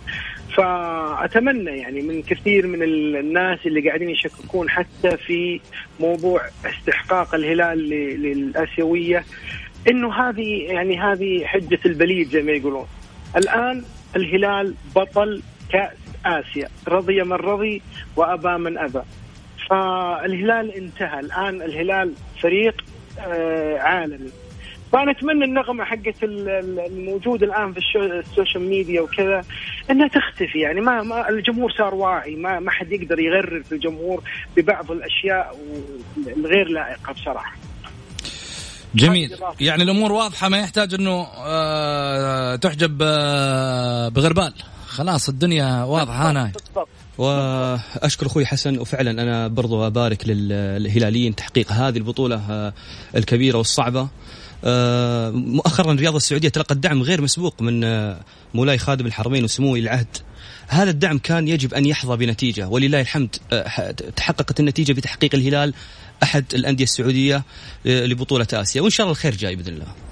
فأتمنى 0.58 1.78
يعني 1.78 2.02
من 2.02 2.22
كثير 2.22 2.68
من 2.68 2.84
الناس 2.84 3.60
اللي 3.66 3.88
قاعدين 3.88 4.10
يشككون 4.10 4.70
حتى 4.70 5.18
في 5.18 5.60
موضوع 6.00 6.42
استحقاق 6.66 7.36
الهلال 7.36 7.90
للآسيوية 8.22 9.24
إنه 9.90 10.14
هذه 10.14 10.64
يعني 10.64 11.00
هذه 11.00 11.46
حجة 11.46 11.80
البليد 11.86 12.28
زي 12.28 12.42
ما 12.42 12.52
يقولون. 12.52 12.86
الآن 13.38 13.84
الهلال 14.16 14.74
بطل 14.96 15.42
كأس 15.72 15.98
آسيا. 16.26 16.68
رضي 16.88 17.24
من 17.24 17.34
رضي 17.34 17.82
وأبى 18.16 18.58
من 18.58 18.78
أبى. 18.78 19.02
فالهلال 19.70 20.76
انتهى. 20.76 21.20
الآن 21.20 21.62
الهلال 21.62 22.14
فريق 22.42 22.84
آه، 23.20 23.78
عالمي. 23.78 24.30
فانا 24.92 25.12
اتمنى 25.12 25.46
النغمة 25.46 25.84
حقت 25.84 26.24
الموجوده 26.24 27.46
الآن 27.46 27.74
في 27.74 27.80
السوشيال 27.96 28.64
ميديا 28.64 29.02
وكذا 29.02 29.42
إنها 29.92 30.08
تختفي. 30.08 30.60
يعني 30.60 30.82
ما, 30.82 31.02
ما 31.02 31.30
الجمهور 31.30 31.72
صار 31.72 31.96
واعي. 31.96 32.36
ما 32.36 32.60
ما 32.60 32.72
حد 32.72 32.92
يقدر 32.92 33.20
يغرر 33.20 33.64
في 33.64 33.72
الجمهور 33.72 34.24
ببعض 34.58 34.92
الأشياء 34.92 35.56
الغير 36.38 36.68
لائقة 36.68 37.14
بصراحة. 37.14 37.56
جميل. 38.96 39.38
يعني 39.60 39.84
الأمور 39.84 40.12
واضحة 40.12 40.50
ما 40.50 40.58
يحتاج 40.58 40.94
إنه 40.94 41.28
آه 41.38 42.56
تحجب 42.56 43.02
آه 43.02 44.10
بغربال. 44.10 44.54
خلاص 44.88 45.30
الدنيا 45.30 45.84
واضحة. 45.84 46.30
أنا 46.30 46.52
وأشكر 47.18 48.26
أخوي 48.26 48.46
حسن 48.46 48.78
وفعلا 48.78 49.12
أنا 49.12 49.48
برضو 49.48 49.88
أبارك 49.88 50.28
للهلاليين 50.28 51.36
تحقيق 51.36 51.72
هذه 51.72 51.98
البطولة 51.98 52.36
آه، 52.36 52.74
الكبيرة 53.16 53.58
والصعبة. 53.58 54.08
آه، 54.64 55.30
مؤخرا 55.30 55.92
الرياضه 55.92 56.18
السعودية 56.18 56.50
تلقت 56.50 56.74
دعم 56.74 57.02
غير 57.02 57.22
مسبوق 57.22 57.62
من 57.62 57.84
آه، 57.84 58.20
مولاي 58.54 58.78
خادم 58.78 59.06
الحرمين 59.06 59.44
وسمو 59.44 59.76
العهد. 59.76 60.18
هذا 60.68 60.90
الدعم 60.90 61.18
كان 61.18 61.48
يجب 61.48 61.74
أن 61.74 61.86
يحظى 61.86 62.18
بنتيجة 62.18 62.68
ولله 62.68 63.02
الحمد 63.02 63.36
تحققت 64.16 64.60
النتيجة 64.60 64.94
بتحقيق 64.94 65.36
الهلال 65.36 65.74
أحد 66.24 66.46
الأندية 66.54 66.84
السعودية 66.84 67.44
لبطولة 67.86 68.48
آسيا. 68.54 68.82
وإن 68.82 68.90
شاء 68.90 69.04
الله 69.06 69.12
الخير 69.12 69.36
جاي 69.36 69.56
بإذن 69.56 69.74
الله. 69.74 70.05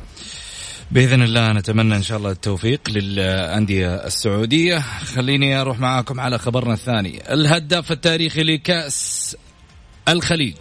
بإذن 0.93 1.21
الله 1.21 1.51
نتمنى 1.51 1.95
إن 1.95 2.03
شاء 2.03 2.17
الله 2.17 2.31
التوفيق 2.31 2.81
للأندية 2.89 3.95
السعودية. 3.95 4.79
خليني 5.15 5.61
أروح 5.61 5.79
معاكم 5.79 6.19
على 6.19 6.37
خبرنا 6.37 6.73
الثاني. 6.73 7.33
الهداف 7.33 7.91
التاريخي 7.91 8.43
لكأس 8.43 9.37
الخليج. 10.07 10.55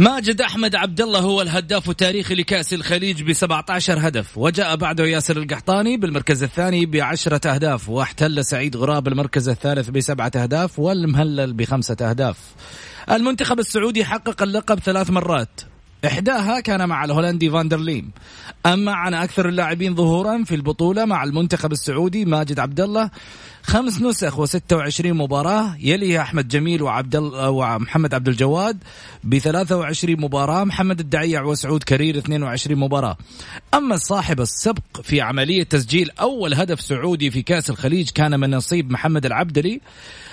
ماجد 0.00 0.40
أحمد 0.40 0.74
عبد 0.74 1.00
الله 1.00 1.18
هو 1.18 1.42
الهداف 1.42 1.90
التاريخي 1.90 2.34
لكأس 2.34 2.74
الخليج 2.74 3.22
ب 3.22 3.32
17 3.32 3.98
هدف. 4.08 4.38
وجاء 4.38 4.76
بعده 4.76 5.04
ياسر 5.04 5.36
القحطاني 5.36 5.96
بالمركز 5.96 6.42
الثاني 6.42 6.86
بعشرة 6.86 7.48
أهداف 7.48 7.88
واحتل 7.88 8.44
سعيد 8.44 8.76
غراب 8.76 9.08
المركز 9.08 9.48
الثالث 9.48 9.90
بسبعة 9.90 10.32
أهداف 10.36 10.78
والمهلل 10.78 11.52
بخمسة 11.52 11.96
أهداف. 12.00 12.36
المنتخب 13.10 13.58
السعودي 13.58 14.04
حقق 14.04 14.42
اللقب 14.42 14.78
ثلاث 14.78 15.10
مرات. 15.10 15.60
إحداها 16.06 16.60
كان 16.60 16.88
مع 16.88 17.04
الهولندي 17.04 17.50
فاندرليم 17.50 18.10
أما 18.66 18.92
عن 18.92 19.14
أكثر 19.14 19.48
اللاعبين 19.48 19.94
ظهورا 19.94 20.44
في 20.44 20.54
البطولة 20.54 21.04
مع 21.04 21.24
المنتخب 21.24 21.72
السعودي 21.72 22.24
ماجد 22.24 22.58
عبد 22.58 22.80
الله 22.80 23.10
خمس 23.62 24.02
نسخ 24.02 24.46
و26 24.46 25.06
مباراة 25.06 25.76
يليها 25.80 26.20
أحمد 26.20 26.48
جميل 26.48 26.82
وعبد 26.82 27.16
ومحمد 27.32 28.14
عبد 28.14 28.28
الجواد 28.28 28.78
ب 29.24 29.38
23 29.38 30.20
مباراة 30.20 30.64
محمد 30.64 31.00
الدعيع 31.00 31.42
وسعود 31.42 31.82
كرير 31.82 32.18
22 32.18 32.78
مباراة. 32.78 33.16
أما 33.74 33.96
صاحب 33.96 34.40
السبق 34.40 35.00
في 35.02 35.20
عملية 35.20 35.62
تسجيل 35.62 36.10
أول 36.20 36.54
هدف 36.54 36.80
سعودي 36.80 37.30
في 37.30 37.42
كأس 37.42 37.70
الخليج 37.70 38.10
كان 38.10 38.40
من 38.40 38.50
نصيب 38.50 38.90
محمد 38.90 39.26
العبدلي 39.26 39.80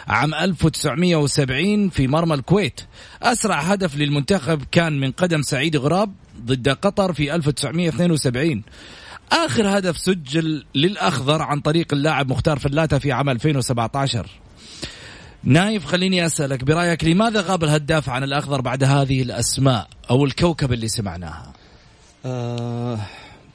عام 0.08 0.34
1970 0.34 1.90
في 1.90 2.08
مرمى 2.08 2.34
الكويت. 2.34 2.82
أسرع 3.24 3.60
هدف 3.60 3.98
للمنتخب 3.98 4.64
كان 4.72 5.00
من 5.00 5.12
قدم 5.12 5.42
سعيد 5.42 5.78
غراب 5.78 6.14
ضد 6.46 6.70
قطر 6.70 7.14
في 7.14 7.36
1972 7.36 8.64
آخر 9.32 9.78
هدف 9.78 9.98
سجل 9.98 10.66
للأخضر 10.76 11.42
عن 11.42 11.60
طريق 11.60 11.94
اللاعب 11.94 12.32
مختار 12.32 12.60
فلاته 12.60 12.98
في 12.98 13.12
عام 13.12 13.30
2017 13.30 14.30
نايف 15.44 15.86
خليني 15.86 16.26
أسألك 16.26 16.64
برأيك 16.64 17.04
لماذا 17.04 17.42
غاب 17.42 17.64
الهداف 17.64 18.10
عن 18.10 18.24
الأخضر 18.24 18.62
بعد 18.62 18.84
هذه 18.84 19.22
الأسماء 19.22 19.88
أو 20.10 20.26
الكوكب 20.26 20.74
اللي 20.74 20.88
سمعناها؟ 20.88 21.54
آه 22.26 23.00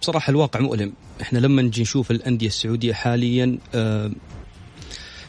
بصراحة 0.01 0.31
الواقع 0.31 0.61
مؤلم 0.61 0.93
إحنا 1.23 1.39
لما 1.39 1.63
نجي 1.63 1.83
نشوف 1.83 2.11
الأندية 2.11 2.47
السعودية 2.47 2.93
حاليا 2.93 3.59
آه 3.75 4.11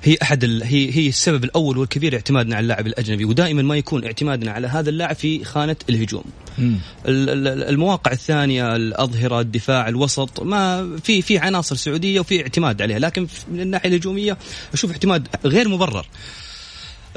هي 0.03 0.17
أحد 0.21 0.43
ال... 0.43 0.63
هي 0.63 0.91
هي 0.97 1.07
السبب 1.07 1.43
الأول 1.43 1.77
والكبير 1.77 2.15
اعتمادنا 2.15 2.55
على 2.55 2.63
اللاعب 2.63 2.87
الأجنبي 2.87 3.25
ودائما 3.25 3.61
ما 3.61 3.77
يكون 3.77 4.05
اعتمادنا 4.05 4.51
على 4.51 4.67
هذا 4.67 4.89
اللاعب 4.89 5.15
في 5.15 5.43
خانة 5.43 5.75
الهجوم. 5.89 6.23
ال- 6.59 6.87
ال- 7.07 7.63
المواقع 7.63 8.11
الثانية 8.11 8.75
الأظهرة 8.75 9.39
الدفاع 9.41 9.87
الوسط 9.87 10.41
ما 10.43 10.89
في 11.03 11.21
في 11.21 11.37
عناصر 11.37 11.75
سعودية 11.75 12.19
وفي 12.19 12.41
اعتماد 12.41 12.81
عليها 12.81 12.99
لكن 12.99 13.27
من 13.51 13.59
الناحية 13.61 13.89
الهجومية 13.89 14.37
أشوف 14.73 14.91
اعتماد 14.91 15.27
غير 15.45 15.69
مبرر. 15.69 16.05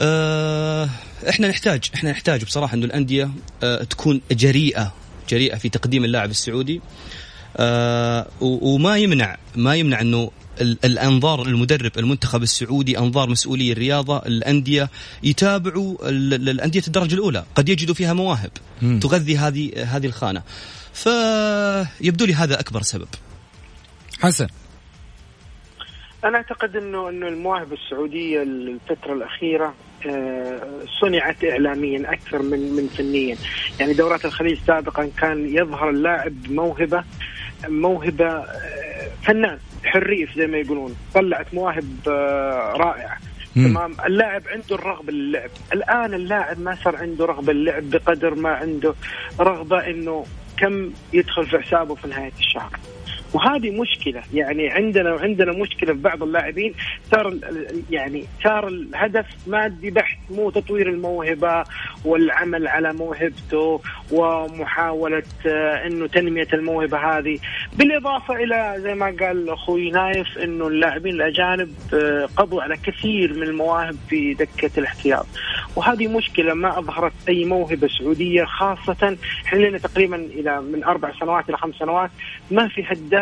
آه، 0.01 0.89
إحنا 1.29 1.49
نحتاج 1.49 1.91
إحنا 1.95 2.11
نحتاج 2.11 2.45
بصراحة 2.45 2.75
إنه 2.75 2.85
الأندية 2.87 3.31
آه، 3.63 3.85
تكون 3.85 4.21
جريئة 4.33 4.93
جريئة 5.31 5.57
في 5.57 5.69
تقديم 5.69 6.05
اللاعب 6.05 6.31
السعودي 6.31 6.81
و- 8.41 8.75
وما 8.75 8.97
يمنع 8.99 9.37
ما 9.57 9.75
يمنع 9.77 10.01
إنه 10.01 10.31
الأنظار 10.61 11.43
المدرب 11.43 11.93
المنتخب 11.99 12.43
السعودي 12.43 12.99
أنظار 12.99 13.29
مسؤولي 13.31 13.73
الرياضة 13.73 14.19
الأندية 14.19 14.89
يتابعوا 15.23 16.09
ال- 16.09 16.35
ال- 16.35 16.49
الأندية 16.49 16.83
الدرجة 16.87 17.15
الأولى. 17.15 17.45
قد 17.55 17.69
يجدوا 17.69 17.95
فيها 17.95 18.13
مواهب 18.13 18.51
مم. 18.83 19.01
تغذي 19.01 19.37
هذه 19.37 19.73
هذه 19.97 20.07
الخانة. 20.07 20.43
فيبدو 20.93 22.25
لي 22.25 22.35
هذا 22.35 22.61
أكبر 22.61 22.83
سبب. 22.83 23.09
حسن. 24.21 24.47
أنا 26.25 26.37
أعتقد 26.37 26.77
إنه 26.77 27.09
إنه 27.09 27.29
المواهب 27.29 27.73
السعودية 27.73 28.43
الفترة 28.43 29.13
الأخيرة 29.13 29.75
آه، 30.07 30.61
صنعت 31.01 31.45
اعلاميا 31.45 32.13
أكثر 32.13 32.43
من 32.43 32.59
من 32.73 32.89
فنيا، 32.89 33.37
يعني 33.81 33.93
دورات 33.95 34.25
الخليج 34.25 34.59
سابقا 34.67 35.11
كان 35.19 35.55
يظهر 35.57 35.91
اللاعب 35.91 36.51
موهبة 36.51 37.05
موهبة 37.69 38.27
آه، 38.27 38.76
فنان 39.27 39.59
حريف 39.85 40.37
زي 40.37 40.47
ما 40.47 40.59
يقولون، 40.59 40.97
طلعت 41.15 41.55
مواهب 41.55 41.99
آه، 42.09 42.73
رائعة. 42.77 43.19
تمام. 43.55 43.97
اللاعب 44.07 44.43
عنده 44.49 44.75
الرغبة 44.75 45.13
للعب. 45.13 45.51
الآن 45.73 46.15
اللاعب 46.15 46.61
ما 46.61 46.75
صار 46.85 46.97
عنده 46.97 47.25
رغبة 47.25 47.53
للعب 47.53 47.91
بقدر 47.91 48.35
ما 48.35 48.51
عنده 48.51 48.95
رغبة 49.41 49.91
إنه 49.91 50.27
كم 50.57 50.91
يدخل 51.13 51.47
في 51.47 51.59
حسابه 51.59 51.95
في 51.95 52.09
نهاية 52.09 52.33
الشهر. 52.39 52.71
وهذه 53.35 53.71
مشكلة. 53.71 54.23
يعني 54.35 54.71
عندنا 54.71 55.11
عندنا 55.11 55.53
مشكلة 55.53 55.93
في 55.93 56.01
بعض 56.01 56.23
اللاعبين. 56.23 56.75
صار 57.11 57.37
يعني 57.91 58.25
صار 58.45 58.69
الهدف 58.69 59.27
مادي 59.47 59.91
بحت 59.91 60.19
مو 60.31 60.51
تطوير 60.51 60.89
الموهبة 60.89 61.65
والعمل 62.05 62.69
على 62.69 62.93
موهبته 62.93 63.81
ومحاولة 64.13 65.23
آه، 65.47 65.87
إنه 65.87 66.07
تنمية 66.07 66.49
الموهبة 66.53 66.99
هذه. 66.99 67.39
بالإضافة 67.77 68.35
إلى 68.35 68.75
زي 68.79 68.95
ما 68.95 69.17
قال 69.21 69.51
أخوي 69.51 69.91
نايف 69.91 70.39
إنه 70.39 70.67
اللاعبين 70.67 71.15
الأجانب 71.15 71.75
آه، 71.95 72.29
قضوا 72.37 72.63
على 72.63 72.77
كثير 72.77 73.35
من 73.35 73.43
المواهب 73.43 73.97
في 74.09 74.35
دكة 74.35 74.71
الاحتياط. 74.79 75.27
وهذه 75.77 76.09
مشكلة 76.09 76.55
ما 76.55 76.79
أظهرت 76.79 77.13
أي 77.29 77.45
موهبة 77.45 77.89
سعودية 77.89 78.45
خاصة 78.45 79.17
إحنا 79.47 79.79
تقريبا 79.79 80.17
إلى 80.17 80.61
من 80.61 80.85
أربع 80.85 81.13
سنوات 81.21 81.49
إلى 81.49 81.57
خمس 81.57 81.75
سنوات 81.75 82.11
ما 82.51 82.69
في 82.69 82.85
هداف 82.87 83.16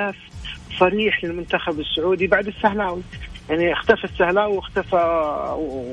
صريح 0.79 1.25
للمنتخب 1.25 1.81
السعودي 1.81 2.27
بعد 2.27 2.47
السهلاوي. 2.47 3.03
يعني 3.51 3.73
اختفى 3.73 4.05
السهلاوي 4.05 4.57
واختفى 4.57 4.97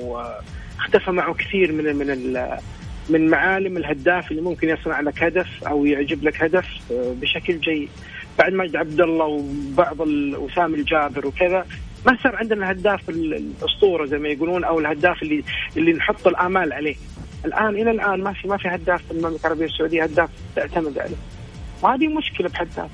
واختفى 0.04 1.12
معه 1.12 1.34
كثير 1.34 1.72
من 1.72 1.96
من 1.96 2.10
ال- 2.10 2.58
من 3.10 3.30
معالم 3.30 3.78
الهداف 3.78 4.32
اللي 4.32 4.42
ممكن 4.42 4.70
يصنع 4.70 5.00
لك 5.02 5.24
هدف 5.24 5.64
أو 5.68 5.86
يعجب 5.86 6.24
لك 6.24 6.44
هدف 6.44 6.68
آه، 6.92 7.14
بشكل 7.22 7.60
جيد. 7.60 7.90
بعد 8.40 8.54
مجد 8.54 8.76
عبد 8.76 9.02
الله 9.02 9.26
وبعض 9.26 10.00
وسام 10.38 10.74
الجابر 10.74 11.28
وكذا 11.28 11.66
ما 12.06 12.18
صار 12.24 12.36
عندنا 12.36 12.72
الهداف 12.72 13.10
ال- 13.10 13.34
الأسطورة 13.34 14.06
زي 14.06 14.18
ما 14.18 14.30
يقولون 14.30 14.64
أو 14.64 14.80
الهداف 14.80 15.22
اللي 15.24 15.44
اللي 15.78 15.94
نحط 15.94 16.28
الآمال 16.28 16.74
عليه. 16.74 16.96
الآن 17.46 17.70
إلى 17.76 17.92
الآن 17.92 18.24
ما 18.24 18.34
في 18.34 18.48
ما 18.48 18.58
في 18.58 18.68
هداف 18.68 19.02
في 19.06 19.12
المملكة 19.12 19.42
العربية 19.46 19.66
السعودية 19.66 20.04
هداف 20.04 20.30
تعتمد 20.56 21.00
عليه. 21.00 21.16
وهذه 21.82 22.08
مشكلة 22.08 22.50
بحد 22.50 22.68
ذاتها. 22.68 22.90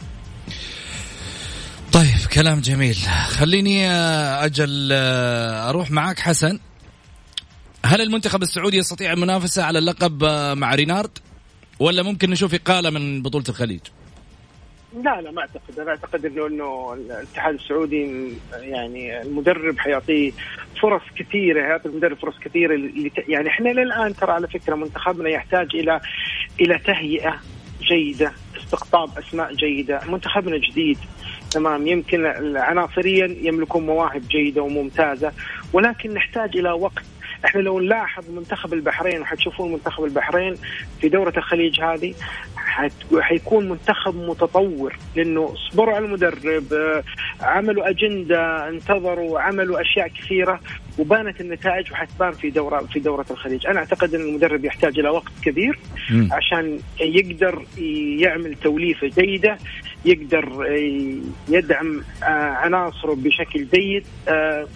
كلام 2.37 2.59
جميل. 2.59 2.95
خليني 3.29 3.89
أجل 4.45 4.89
آه، 4.91 5.69
أروح 5.69 5.91
معاك 5.91 6.19
حسن. 6.19 6.59
هل 7.85 8.01
المنتخب 8.01 8.41
السعودي 8.41 8.77
يستطيع 8.77 9.13
المنافسة 9.13 9.63
على 9.63 9.79
اللقب 9.79 10.23
آه، 10.23 10.53
مع 10.53 10.75
رينارد؟ 10.75 11.17
ولا 11.79 12.03
ممكن 12.03 12.29
نشوف 12.29 12.53
إقالة 12.53 12.89
من 12.89 13.21
بطولة 13.21 13.43
الخليج؟ 13.49 13.79
لا 15.03 15.21
لا 15.21 15.31
ما 15.31 15.41
أعتقد. 15.41 15.79
أنا 15.79 15.89
أعتقد 15.89 16.25
إنه 16.25 16.47
إنه 16.47 16.93
الاتحاد 16.93 17.53
السعودي 17.53 18.31
يعني 18.53 19.21
المدرب 19.21 19.79
حيعطيه 19.79 20.31
فرص 20.81 21.01
كثيرة 21.15 21.63
حيعطي 21.63 21.89
المدرب 21.89 22.17
فرص 22.17 22.35
كثيرة 22.45 22.91
يعني 23.27 23.49
إحنا 23.49 23.69
للآن 23.69 24.15
ترى 24.15 24.31
على 24.31 24.47
فكرة 24.47 24.75
منتخبنا 24.75 25.29
يحتاج 25.29 25.67
إلى 25.75 26.01
إلى 26.61 26.79
تهيئة 26.79 27.39
جيدة 27.81 28.31
استقطاب 28.57 29.17
أسماء 29.17 29.53
جيدة 29.53 30.01
منتخبنا 30.07 30.57
جديد. 30.57 30.97
تمام. 31.51 31.87
يمكن 31.87 32.25
عناصريا 32.55 33.37
يملكون 33.41 33.85
مواهب 33.85 34.27
جيدة 34.27 34.61
وممتازة 34.61 35.31
ولكن 35.73 36.13
نحتاج 36.13 36.57
إلى 36.57 36.71
وقت. 36.71 37.03
إحنا 37.45 37.61
لو 37.61 37.79
نلاحظ 37.79 38.29
منتخب 38.29 38.73
البحرين 38.73 39.21
وحتشوفون 39.21 39.71
منتخب 39.71 40.03
البحرين 40.03 40.55
في 41.01 41.09
دورة 41.09 41.33
الخليج 41.37 41.81
هذه 41.81 42.13
حيكون 43.19 43.69
منتخب 43.69 44.15
متطور 44.15 44.95
لأنه 45.15 45.53
صبروا 45.71 45.95
على 45.95 46.05
المدرب 46.05 46.73
آه، 46.73 47.03
عملوا 47.41 47.89
أجندة 47.89 48.69
انتظروا 48.69 49.39
عملوا 49.39 49.81
أشياء 49.81 50.07
كثيرة 50.07 50.59
وبانت 50.99 51.41
النتائج 51.41 51.91
وحتبان 51.91 52.31
في 52.31 52.49
دوره 52.49 52.79
في 52.79 52.99
دورة 52.99 53.25
الخليج، 53.31 53.67
أنا 53.67 53.79
أعتقد 53.79 54.15
أن 54.15 54.21
المدرب 54.21 54.65
يحتاج 54.65 54.99
إلى 54.99 55.09
وقت 55.09 55.31
كبير. 55.43 55.79
عشان 56.31 56.79
يقدر 56.99 57.65
يعمل 58.19 58.55
توليفة 58.55 59.07
جيدة 59.07 59.57
يقدر 60.07 60.65
يدعم 61.49 62.01
آه، 62.23 62.25
عناصره 62.25 63.15
بشكل 63.15 63.67
جيد. 63.73 64.05
آه، 64.27 64.67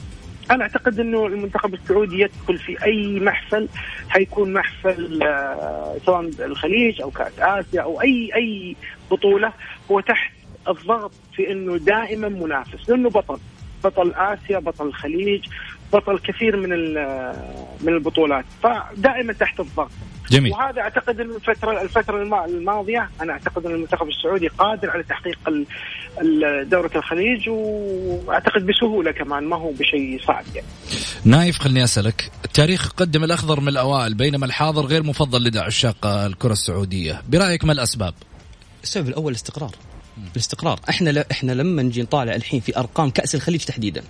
أنا 0.52 0.64
أعتقد 0.64 1.00
إنه 1.00 1.28
المنتخب 1.28 1.74
السعودي 1.74 2.20
يدخل 2.22 2.58
في 2.58 2.86
أي 2.86 3.20
محفل 3.20 3.68
حيكون 4.10 4.54
محفل 4.54 5.24
آه، 5.24 5.98
سواء 6.06 6.32
الخليج 6.40 7.02
أو 7.02 7.12
كأس 7.12 7.40
آسيا 7.40 7.82
أو 7.82 8.02
أي 8.02 8.32
أي 8.36 8.76
بطولة 9.12 9.54
هو 9.92 10.00
تحت 10.00 10.32
الضغط 10.70 11.12
في 11.36 11.52
إنه 11.52 11.78
دائما 11.78 12.30
منافس 12.30 12.90
لأنه 12.90 13.10
بطل 13.10 13.38
بطل 13.84 14.14
آسيا 14.16 14.60
بطل 14.60 14.88
الخليج. 14.88 15.46
بطل 15.94 16.20
كثير 16.20 16.58
من 16.58 16.74
ال- 16.74 17.34
من 17.82 17.94
البطولات. 17.94 18.46
فدائما 18.64 19.34
تحت 19.34 19.60
الضغط. 19.60 19.92
جميل. 20.32 20.52
وهذا 20.52 20.82
أعتقد 20.82 21.20
إن 21.20 21.30
الفترة 21.36 21.82
الفترة 21.82 22.22
الما- 22.22 22.46
الماضية 22.46 23.10
أنا 23.22 23.34
أعتقد 23.34 23.66
إن 23.66 23.72
المنتخب 23.72 24.08
السعودي 24.08 24.48
قادر 24.48 24.90
على 24.90 25.04
تحقيق 25.04 25.40
دورة 26.64 26.92
الخليج 26.96 27.50
وأعتقد 27.50 28.66
بسهولة 28.66 29.12
كمان 29.12 29.44
ما 29.44 29.56
هو 29.58 29.72
بشيء 29.72 30.22
صعب 30.28 30.44
يعني. 30.56 30.68
نايف 31.26 31.60
خليني 31.60 31.84
أسألك. 31.84 32.32
التاريخ 32.46 32.92
قدم 32.92 33.24
الأخضر 33.24 33.60
من 33.60 33.68
الأوائل 33.68 34.14
بينما 34.14 34.46
الحاضر 34.46 34.86
غير 34.86 35.04
مفضل 35.04 35.44
لدى 35.44 35.60
عشاق 35.60 36.06
الكرة 36.06 36.52
السعودية. 36.52 37.22
برأيك 37.30 37.66
ما 37.66 37.72
الأسباب؟ 37.74 38.14
السبب 38.84 39.08
الأول 39.08 39.32
الاستقرار. 39.32 39.72
الاستقرار 40.32 40.80
إحنا 40.90 41.10
ل... 41.10 41.26
إحنا 41.32 41.52
لما 41.52 41.84
نجي 41.84 42.02
نطالع 42.02 42.36
الحين 42.36 42.60
في 42.60 42.78
أرقام 42.78 43.10
كأس 43.10 43.36
الخليج 43.36 43.62
تحديدا 43.64 44.04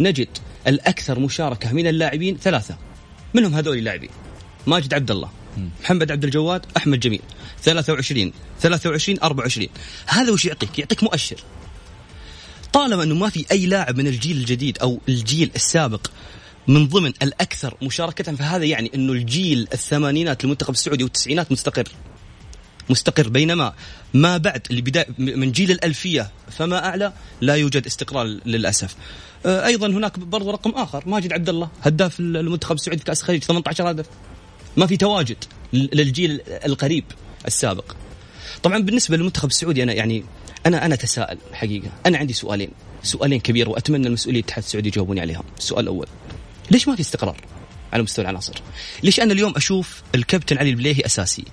نجد 0.00 0.28
الأكثر 0.66 1.18
مشاركة 1.18 1.72
من 1.72 1.86
اللاعبين 1.86 2.38
ثلاثة. 2.38 2.76
منهم 3.34 3.54
هذول 3.54 3.78
اللاعبين. 3.78 4.10
ماجد 4.66 4.94
عبد 4.94 5.10
الله 5.10 5.30
محمد 5.82 6.12
عبد 6.12 6.24
الجواد 6.24 6.66
أحمد 6.76 7.00
جميل. 7.00 7.22
23 7.62 8.32
23 8.60 9.18
24 9.22 9.68
هذا 10.06 10.32
وش 10.32 10.44
يعطيك؟ 10.44 10.78
يعطيك 10.78 11.02
مؤشر. 11.02 11.36
طالما 12.72 13.02
أنه 13.02 13.14
ما 13.14 13.28
في 13.28 13.46
أي 13.50 13.66
لاعب 13.66 13.96
من 13.96 14.06
الجيل 14.06 14.36
الجديد 14.36 14.78
أو 14.78 15.00
الجيل 15.08 15.50
السابق 15.56 16.06
من 16.68 16.88
ضمن 16.88 17.12
الأكثر 17.22 17.76
مشاركة 17.82 18.34
فهذا 18.34 18.64
يعني 18.64 18.90
أنه 18.94 19.12
الجيل 19.12 19.68
الثمانينات 19.72 20.44
للمنتخب 20.44 20.70
السعودي 20.70 21.04
والتسعينات 21.04 21.52
مستقر. 21.52 21.88
مستقر 22.92 23.28
بينما 23.28 23.72
ما 24.14 24.36
بعد 24.36 24.66
اللي 24.70 24.82
بداية 24.82 25.06
من 25.18 25.52
جيل 25.52 25.70
الألفية 25.70 26.30
فما 26.50 26.86
أعلى 26.86 27.12
لا 27.40 27.54
يوجد 27.54 27.86
استقرار 27.86 28.26
للأسف. 28.46 28.96
آه، 29.46 29.66
أيضا 29.66 29.86
هناك 29.86 30.18
برضو 30.18 30.50
رقم 30.50 30.70
آخر 30.70 31.08
ماجد 31.08 31.32
عبد 31.32 31.48
الله 31.48 31.68
هداف 31.82 32.20
المنتخب 32.20 32.74
السعودي 32.74 32.98
في 32.98 33.04
كأس 33.04 33.20
الخليج 33.20 33.42
18 33.42 33.90
هدف. 33.90 34.06
ما 34.76 34.86
في 34.86 34.96
تواجد 34.96 35.36
للجيل 35.72 36.40
القريب 36.66 37.04
السابق. 37.46 37.96
طبعا 38.62 38.78
بالنسبة 38.78 39.16
للمنتخب 39.16 39.48
السعودي 39.48 39.82
أنا 39.82 39.92
يعني 39.92 40.24
أنا 40.66 40.86
أنا 40.86 40.94
أتساءل 40.94 41.38
حقيقة. 41.52 41.90
أنا 42.06 42.18
عندي 42.18 42.32
سؤالين 42.32 42.70
سؤالين 43.02 43.40
كبير 43.40 43.68
وأتمنى 43.68 44.06
المسؤولين 44.06 44.40
الاتحاد 44.40 44.64
السعودي 44.64 44.88
يجاوبوني 44.88 45.20
عليهم. 45.20 45.44
السؤال 45.58 45.82
الأول 45.82 46.06
ليش 46.70 46.88
ما 46.88 46.94
في 46.94 47.00
استقرار 47.00 47.36
على 47.92 48.02
مستوى 48.02 48.22
العناصر؟ 48.22 48.54
ليش 49.02 49.20
أنا 49.20 49.32
اليوم 49.32 49.52
أشوف 49.56 50.02
الكابتن 50.14 50.58
علي 50.58 50.70
البليهي 50.70 51.06
أساسي؟ 51.06 51.44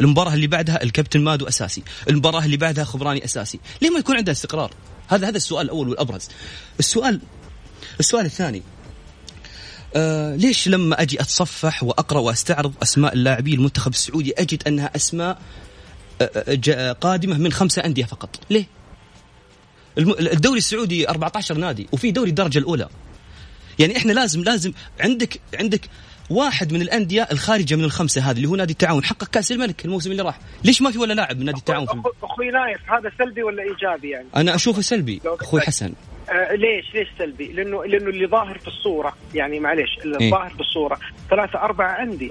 المباراة 0.00 0.34
اللي 0.34 0.46
بعدها 0.46 0.82
الكابتن 0.82 1.20
مادو 1.20 1.48
أساسي، 1.48 1.82
المباراة 2.08 2.44
اللي 2.44 2.56
بعدها 2.56 2.84
خبراني 2.84 3.24
أساسي، 3.24 3.60
ليه 3.82 3.90
ما 3.90 3.98
يكون 3.98 4.16
عنده 4.16 4.32
استقرار؟ 4.32 4.70
هذا 5.08 5.28
هذا 5.28 5.36
السؤال 5.36 5.66
الأول 5.66 5.88
والأبرز. 5.88 6.28
السؤال 6.78 7.20
السؤال 8.00 8.26
الثاني 8.26 8.62
آه 9.96 10.36
ليش 10.36 10.68
لما 10.68 11.02
أجي 11.02 11.20
أتصفح 11.20 11.82
وأقرأ 11.82 12.20
وأستعرض 12.20 12.74
أسماء 12.82 13.14
اللاعبين 13.14 13.54
المنتخب 13.54 13.92
السعودي 13.92 14.32
أجد 14.38 14.62
أنها 14.66 14.90
أسماء 14.96 15.38
آه، 16.20 16.58
آه، 16.68 16.92
قادمة 16.92 17.38
من 17.38 17.52
خمسة 17.52 17.84
أندية 17.84 18.04
فقط، 18.04 18.40
ليه؟ 18.50 18.66
الدوري 19.98 20.58
السعودي 20.58 21.08
14 21.08 21.54
نادي 21.54 21.88
وفي 21.92 22.10
دوري 22.10 22.30
الدرجة 22.30 22.58
الأولى. 22.58 22.88
يعني 23.78 23.96
إحنا 23.96 24.12
لازم 24.12 24.42
لازم 24.44 24.72
عندك 25.00 25.40
عندك 25.54 25.88
واحد 26.30 26.72
من 26.72 26.82
الأندية 26.82 27.28
الخارجة 27.32 27.74
من 27.74 27.84
الخمسة 27.84 28.30
هذه 28.30 28.36
اللي 28.36 28.48
هو 28.48 28.56
نادي 28.56 28.72
التعاون. 28.72 29.04
حقق 29.04 29.28
كأس 29.28 29.52
الملك 29.52 29.84
الموسم 29.84 30.10
اللي 30.10 30.22
راح. 30.22 30.38
ليش 30.64 30.82
ما 30.82 30.90
في 30.90 30.98
ولا 30.98 31.14
لاعب 31.14 31.38
من 31.38 31.44
نادي 31.44 31.58
التعاون 31.58 31.86
أخوي 32.22 32.50
نايف 32.50 32.80
هذا 32.92 33.12
سلبي 33.18 33.42
ولا 33.42 33.62
إيجابي 33.62 34.10
يعني؟ 34.10 34.26
أنا 34.36 34.54
أشوفه 34.54 34.80
سلبي 34.80 35.20
أخوي 35.24 35.60
حسن. 35.60 35.92
آه 36.30 36.54
ليش؟ 36.54 36.94
ليش 36.94 37.08
سلبي؟ 37.18 37.52
لأنه 37.52 37.84
لأنه 37.84 38.10
اللي 38.10 38.26
ظاهر 38.26 38.58
في 38.58 38.68
الصورة 38.68 39.16
يعني 39.34 39.60
معليش 39.60 39.98
اللي 40.04 40.18
إيه؟ 40.20 40.30
ظاهر 40.30 40.50
في 40.50 40.60
الصورة 40.60 40.98
ثلاثة 41.30 41.58
أربعة 41.58 42.02
أندية. 42.02 42.30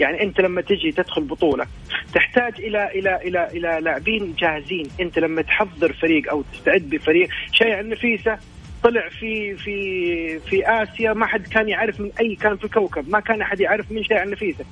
يعني 0.00 0.22
أنت 0.22 0.40
لما 0.40 0.60
تجي 0.62 0.92
تدخل 0.92 1.24
بطولة 1.24 1.66
تحتاج 2.14 2.54
إلى 2.58 2.90
إلى 2.94 3.16
إلى 3.16 3.48
إلى 3.52 3.80
لاعبين 3.82 4.34
جاهزين. 4.38 4.90
أنت 5.00 5.18
لما 5.18 5.42
تحضر 5.42 5.92
فريق 5.92 6.30
أو 6.30 6.44
تستعد 6.52 6.82
بفريق 6.82 7.28
شيء 7.52 7.80
النفيسه 7.80 8.38
طلع 8.82 9.08
في 9.08 9.56
في 9.56 10.38
في 10.38 10.66
آسيا 10.66 11.12
ما 11.12 11.26
حد 11.26 11.46
كان 11.46 11.68
يعرف 11.68 12.00
من 12.00 12.10
أي 12.20 12.34
كان 12.34 12.56
في 12.56 12.64
الكوكب 12.64 13.08
ما 13.08 13.20
كان 13.20 13.42
أحد 13.42 13.60
يعرف 13.60 13.92
من 13.92 14.04
شيء 14.04 14.16
عن 14.16 14.30
نفيسه 14.30 14.64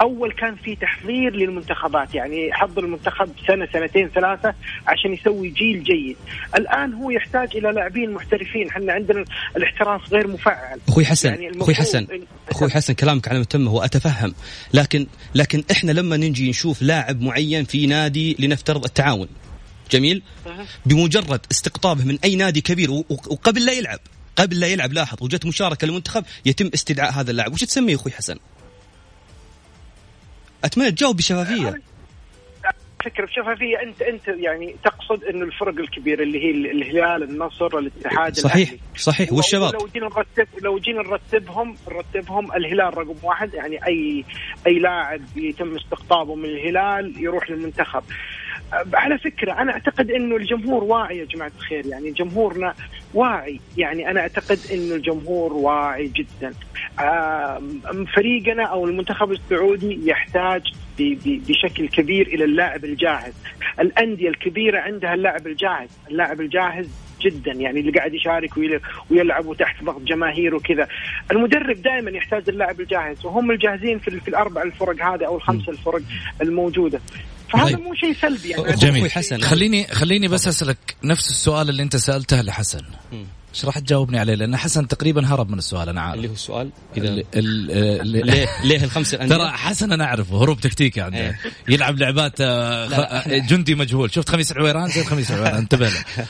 أول 0.00 0.32
كان 0.32 0.56
في 0.56 0.76
تحضير 0.76 1.36
للمنتخبات 1.36 2.14
يعني 2.14 2.52
حضر 2.52 2.84
المنتخب 2.84 3.28
سنة 3.46 3.68
سنتين 3.72 4.08
ثلاثة 4.08 4.54
عشان 4.86 5.12
يسوي 5.12 5.48
جيل 5.48 5.82
جيد. 5.82 6.16
الآن 6.56 6.92
هو 6.92 7.10
يحتاج 7.10 7.56
إلى 7.56 7.72
لاعبين 7.72 8.12
محترفين 8.12 8.68
إحنا 8.68 8.92
عندنا 8.92 9.24
الاحتراف 9.56 10.12
غير 10.12 10.26
مفعل. 10.28 10.80
أخوي 10.88 11.04
حسن 11.04 11.28
يعني 11.28 11.60
أخوي 11.60 11.74
حسن 11.74 12.06
أخوي 12.50 12.70
حسن 12.70 12.94
كلامك 12.94 13.28
على 13.28 13.38
متمه 13.38 13.72
واتفهم 13.74 14.34
لكن 14.74 15.06
لكن 15.34 15.64
إحنا 15.70 15.92
لما 15.92 16.16
نجي 16.16 16.50
نشوف 16.50 16.82
لاعب 16.82 17.20
معين 17.20 17.64
في 17.64 17.86
نادي 17.86 18.36
لنفترض 18.38 18.84
التعاون 18.84 19.28
جميل؟ 19.90 20.22
بمجرد 20.86 21.40
استقطابه 21.50 22.04
من 22.04 22.18
أي 22.24 22.36
نادي 22.36 22.60
كبير 22.60 22.90
وقبل 22.90 23.66
لا 23.66 23.72
يلعب. 23.72 23.98
قبل 24.36 24.60
لا 24.60 24.66
يلعب 24.66 24.92
لاحظ 24.92 25.22
وجت 25.22 25.46
مشاركة 25.46 25.86
للمنتخب 25.86 26.24
يتم 26.46 26.70
استدعاء 26.74 27.12
هذا 27.12 27.30
اللاعب. 27.30 27.52
وش 27.52 27.64
تسميه 27.64 27.94
أخوي 27.94 28.12
حسن؟ 28.12 28.36
أتمنى 30.64 30.90
تجاوب 30.90 31.16
بشفافية. 31.16 31.82
فكره 33.04 33.26
بشفافية. 33.26 33.82
انت 33.82 34.02
أنت 34.02 34.28
يعني 34.28 34.76
تقصد 34.84 35.24
إنه 35.24 35.44
الفرق 35.44 35.78
الكبيرة 35.78 36.22
اللي 36.22 36.38
هي 36.44 36.50
الهلال 36.50 37.22
النصر 37.22 37.78
الاتحاد 37.78 38.36
صحيح 38.36 38.68
الأهلي. 38.68 38.80
صحيح. 38.96 39.32
والشباب؟ 39.32 39.74
لو 39.74 39.88
جينا 39.94 40.06
نرتب 40.06 40.48
لو 40.62 40.78
جينا 40.78 41.02
نرتبهم 41.02 41.76
نرتبهم 41.88 42.52
الهلال 42.52 42.98
رقم 42.98 43.16
واحد. 43.22 43.54
يعني 43.54 43.86
اي 43.86 44.24
أي 44.66 44.78
لاعب 44.78 45.20
يتم 45.36 45.76
استقطابه 45.76 46.34
من 46.34 46.44
الهلال 46.44 47.14
يروح 47.24 47.50
للمنتخب. 47.50 48.02
على 48.94 49.18
فكرة 49.18 49.52
أنا 49.52 49.72
أعتقد 49.72 50.10
أنه 50.10 50.36
الجمهور 50.36 50.84
واعي 50.84 51.18
يا 51.18 51.24
جماعة 51.24 51.52
الخير 51.58 51.86
يعني 51.86 52.10
جمهورنا 52.10 52.74
واعي 53.14 53.60
يعني 53.76 54.10
أنا 54.10 54.20
أعتقد 54.20 54.58
أنه 54.72 54.94
الجمهور 54.94 55.52
واعي 55.52 56.08
جدا. 56.08 56.54
فريقنا 58.16 58.62
أو 58.62 58.84
المنتخب 58.84 59.32
السعودي 59.32 60.08
يحتاج 60.10 60.62
بشكل 61.24 61.88
كبير 61.88 62.26
إلى 62.26 62.44
اللاعب 62.44 62.84
الجاهز. 62.84 63.34
الأندية 63.80 64.28
الكبيرة 64.28 64.80
عندها 64.80 65.14
اللاعب 65.14 65.46
الجاهز 65.46 65.88
اللاعب 66.10 66.40
الجاهز 66.40 66.88
جدا 67.20 67.52
يعني 67.52 67.80
اللي 67.80 67.92
قاعد 67.92 68.14
يشارك 68.14 68.50
ويلعب 69.10 69.56
تحت 69.58 69.84
ضغط 69.84 70.00
جماهير 70.00 70.54
وكذا. 70.54 70.88
المدرب 71.32 71.82
دائما 71.82 72.10
يحتاج 72.10 72.48
اللاعب 72.48 72.80
الجاهز 72.80 73.26
وهم 73.26 73.50
الجاهزين 73.50 73.98
في, 73.98 74.20
في 74.20 74.28
الأربع 74.28 74.62
الفرق 74.62 75.02
هذه 75.02 75.26
أو 75.26 75.36
الخمس 75.36 75.68
الفرق 75.68 76.02
الموجودة. 76.42 77.00
فهذا 77.52 77.64
طيب. 77.64 77.80
مو 77.80 77.94
شيء 77.94 78.16
سلبي 78.22 78.48
يعني 78.48 78.72
جميل. 78.72 79.10
حسن. 79.10 79.40
خليني 79.40 79.86
خليني 79.86 80.28
بس 80.28 80.48
أسألك 80.48 80.96
نفس 81.04 81.30
السؤال 81.30 81.68
اللي 81.68 81.82
أنت 81.82 81.96
سألته 81.96 82.40
لحسن. 82.40 82.82
إيش 83.54 83.64
راح 83.64 83.78
تجاوبني 83.78 84.18
عليه؟ 84.18 84.34
لأن 84.34 84.56
حسن 84.56 84.88
تقريبا 84.88 85.26
هرب 85.26 85.50
من 85.50 85.58
السؤال 85.58 85.88
أنا 85.88 86.00
عارف. 86.00 86.16
اللي 86.16 86.28
هو 86.28 86.32
السؤال؟ 86.32 86.70
اذا 86.96 87.08
ال 87.08 87.24
ال 87.34 88.26
ليه 88.26 88.48
ليه 88.64 88.84
الخمسه 88.84 89.26
ترى 89.26 89.50
حسن 89.50 89.92
أنا 89.92 90.04
أعرفه 90.04 90.42
هروب 90.42 90.60
تكتيكي 90.60 91.00
عنده. 91.00 91.18
إيه. 91.18 91.40
يلعب 91.68 91.98
لعبات 91.98 92.40
آه، 92.40 92.44
آه، 92.94 93.38
جندي 93.38 93.74
مجهول. 93.74 94.12
شفت 94.12 94.28
خميس 94.28 94.52
العويران؟ 94.52 94.88
زي 94.88 95.04
خميس 95.04 95.30
العويران 95.30 95.56
انتبه 95.56 95.88
له. 95.88 96.04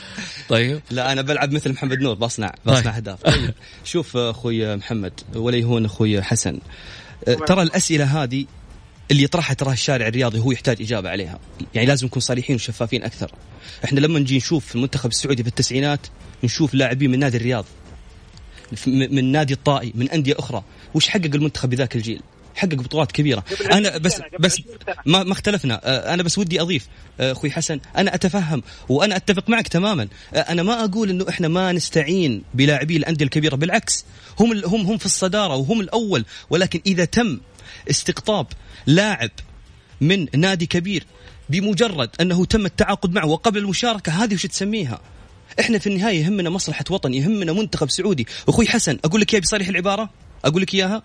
طيب. 0.49 0.81
لا 0.91 1.11
أنا 1.11 1.21
بلعب 1.21 1.51
مثل 1.51 1.71
محمد 1.71 1.99
نور 1.99 2.15
بصنع 2.15 2.53
بصنع 2.65 2.81
طيب. 2.81 2.87
أهداف. 2.87 3.21
طيب. 3.21 3.53
شوف 3.83 4.17
أخوي 4.17 4.75
محمد 4.75 5.13
ولا 5.35 5.57
يهون 5.57 5.85
أخوي 5.85 6.21
حسن. 6.21 6.59
ترى 7.47 7.61
الأسئلة 7.61 8.23
هذه 8.23 8.45
اللي 9.11 9.23
يطرحها 9.23 9.53
ترى 9.53 9.73
الشارع 9.73 10.07
الرياضي 10.07 10.39
هو 10.39 10.51
يحتاج 10.51 10.81
إجابة 10.81 11.09
عليها. 11.09 11.39
يعني 11.73 11.87
لازم 11.87 12.07
نكون 12.07 12.21
صريحين 12.21 12.55
وشفافين 12.55 13.03
أكثر. 13.03 13.31
إحنا 13.85 13.99
لما 13.99 14.19
نجي 14.19 14.37
نشوف 14.37 14.75
المنتخب 14.75 15.09
السعودي 15.09 15.43
في 15.43 15.49
التسعينات 15.49 15.99
نشوف 16.43 16.73
لاعبين 16.73 17.11
من 17.11 17.19
نادي 17.19 17.37
الرياض 17.37 17.65
من 18.87 19.31
نادي 19.31 19.53
الطائي 19.53 19.91
من 19.95 20.09
أندية 20.09 20.35
أخرى 20.39 20.63
وش 20.93 21.07
حقق 21.07 21.25
المنتخب 21.35 21.69
بذاك 21.69 21.95
الجيل؟ 21.95 22.21
حقق 22.55 22.73
بطولات 22.73 23.11
كبيرة. 23.11 23.43
أنا 23.71 23.97
بس 23.97 24.21
بس 24.39 24.61
ما 25.05 25.23
ما 25.23 25.33
اختلفنا. 25.33 26.13
أنا 26.13 26.23
بس 26.23 26.37
ودي 26.37 26.61
أضيف 26.61 26.87
أخوي 27.19 27.51
حسن 27.51 27.79
أنا 27.97 28.15
أتفهم 28.15 28.63
وأنا 28.89 29.15
أتفق 29.15 29.49
معك 29.49 29.67
تماما. 29.67 30.07
أنا 30.33 30.63
ما 30.63 30.83
أقول 30.83 31.09
إنه 31.09 31.25
إحنا 31.29 31.47
ما 31.47 31.71
نستعين 31.71 32.43
بلاعبي 32.53 32.97
الأندية 32.97 33.25
الكبيرة 33.25 33.55
بالعكس 33.55 34.05
هم 34.39 34.65
هم 34.65 34.81
هم 34.81 34.97
في 34.97 35.05
الصدارة 35.05 35.55
وهم 35.55 35.81
الأول 35.81 36.25
ولكن 36.49 36.81
إذا 36.85 37.05
تم 37.05 37.39
استقطاب 37.89 38.47
لاعب 38.85 39.31
من 40.01 40.27
نادي 40.35 40.65
كبير 40.65 41.05
بمجرد 41.49 42.09
أنه 42.21 42.45
تم 42.45 42.65
التعاقد 42.65 43.13
معه 43.13 43.25
وقبل 43.25 43.57
المشاركة 43.57 44.11
هذه 44.23 44.33
وش 44.33 44.45
تسميها؟ 44.45 45.01
إحنا 45.59 45.77
في 45.77 45.87
النهاية 45.87 46.23
يهمنا 46.23 46.49
مصلحة 46.49 46.85
وطن 46.89 47.13
يهمنا 47.13 47.53
منتخب 47.53 47.89
سعودي. 47.89 48.27
أخوي 48.47 48.67
حسن 48.67 48.97
أقول 49.05 49.21
لك 49.21 49.33
إياها 49.33 49.41
بصريح 49.41 49.67
العبارة؟ 49.67 50.09
أقول 50.45 50.61
لك 50.61 50.73
إياها؟ 50.73 51.03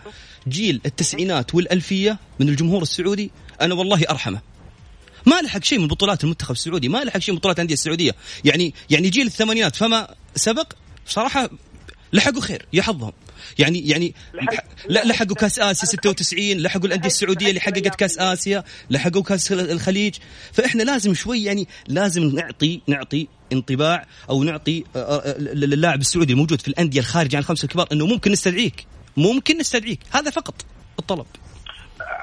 جيل 0.49 0.81
التسعينات 0.87 1.55
والألفية 1.55 2.18
من 2.41 2.49
الجمهور 2.49 2.83
السعودي 2.83 3.31
أنا 3.61 3.74
والله 3.74 4.05
أرحمه. 4.11 4.41
ما 5.26 5.41
لحق 5.41 5.64
شيء 5.64 5.78
من 5.78 5.89
بطولات 5.89 6.24
المنتخب 6.24 6.53
السعودي 6.53 6.89
ما 6.89 7.05
لحق 7.05 7.18
شيء 7.18 7.35
من 7.35 7.39
بطولات 7.39 7.57
الأندية 7.57 7.74
السعودية. 7.74 8.14
يعني 8.45 8.74
يعني 8.91 9.09
جيل 9.09 9.26
الثمانينات 9.26 9.76
فما 9.76 10.14
سبق 10.37 10.72
بصراحه 11.07 11.51
لحقوا 12.12 12.41
خير 12.41 12.66
يا 12.72 12.83
حظهم. 12.83 13.12
يعني 13.59 13.88
يعني 13.88 14.14
لا 14.88 15.05
لحقوا 15.05 15.36
كاس 15.36 15.59
آسيا 15.59 15.88
96 15.88 16.53
لحقوا 16.53 16.86
الأندية 16.86 17.09
السعودية 17.09 17.49
اللي 17.49 17.61
حققت 17.61 17.95
كاس 17.95 18.18
آسيا 18.18 18.64
لحقوا 18.91 19.22
كاس 19.22 19.53
الخليج. 19.53 20.14
فإحنا 20.53 20.82
لازم 20.82 21.14
شوي 21.14 21.45
يعني 21.45 21.68
لازم 21.88 22.22
نعطي 22.22 22.80
نعطي 22.86 23.28
انطباع 23.53 24.07
أو 24.30 24.43
نعطي 24.43 24.84
آه، 24.97 24.99
آه، 24.99 25.38
للاعب 25.38 26.01
السعودي 26.01 26.32
الموجود 26.32 26.61
في 26.61 26.68
الأندية 26.68 27.01
الخارجة 27.01 27.36
عن 27.36 27.43
الخمسة 27.43 27.64
الكبار 27.64 27.88
إنه 27.93 28.07
ممكن 28.07 28.32
نستدعيك. 28.32 28.86
ممكن 29.16 29.59
نستدعيك. 29.59 30.01
هذا 30.11 30.30
فقط 30.30 30.55
الطلب. 30.99 31.26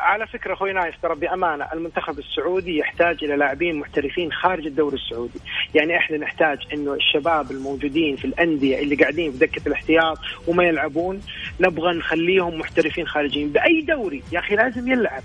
على 0.07 0.27
فكرة 0.27 0.53
أخوي 0.53 0.73
نايف 0.73 0.95
ترى 1.01 1.15
بأمانة 1.15 1.67
المنتخب 1.73 2.19
السعودي 2.19 2.77
يحتاج 2.77 3.23
إلى 3.23 3.35
لاعبين 3.35 3.79
محترفين 3.79 4.31
خارج 4.31 4.65
الدوري 4.65 4.95
السعودي، 4.95 5.39
يعني 5.75 5.97
إحنا 5.97 6.17
نحتاج 6.17 6.57
إنه 6.73 6.93
الشباب 6.93 7.51
الموجودين 7.51 8.15
في 8.15 8.25
الأندية 8.25 8.79
اللي 8.79 8.95
قاعدين 8.95 9.31
في 9.31 9.37
دكة 9.37 9.61
الاحتياط 9.67 10.17
وما 10.47 10.63
يلعبون 10.63 11.21
نبغى 11.59 11.97
نخليهم 11.97 12.59
محترفين 12.59 13.07
خارجيين 13.07 13.49
بأي 13.49 13.81
دوري؟ 13.81 14.23
يا 14.31 14.39
أخي 14.39 14.55
لازم 14.55 14.91
يلعب. 14.91 15.23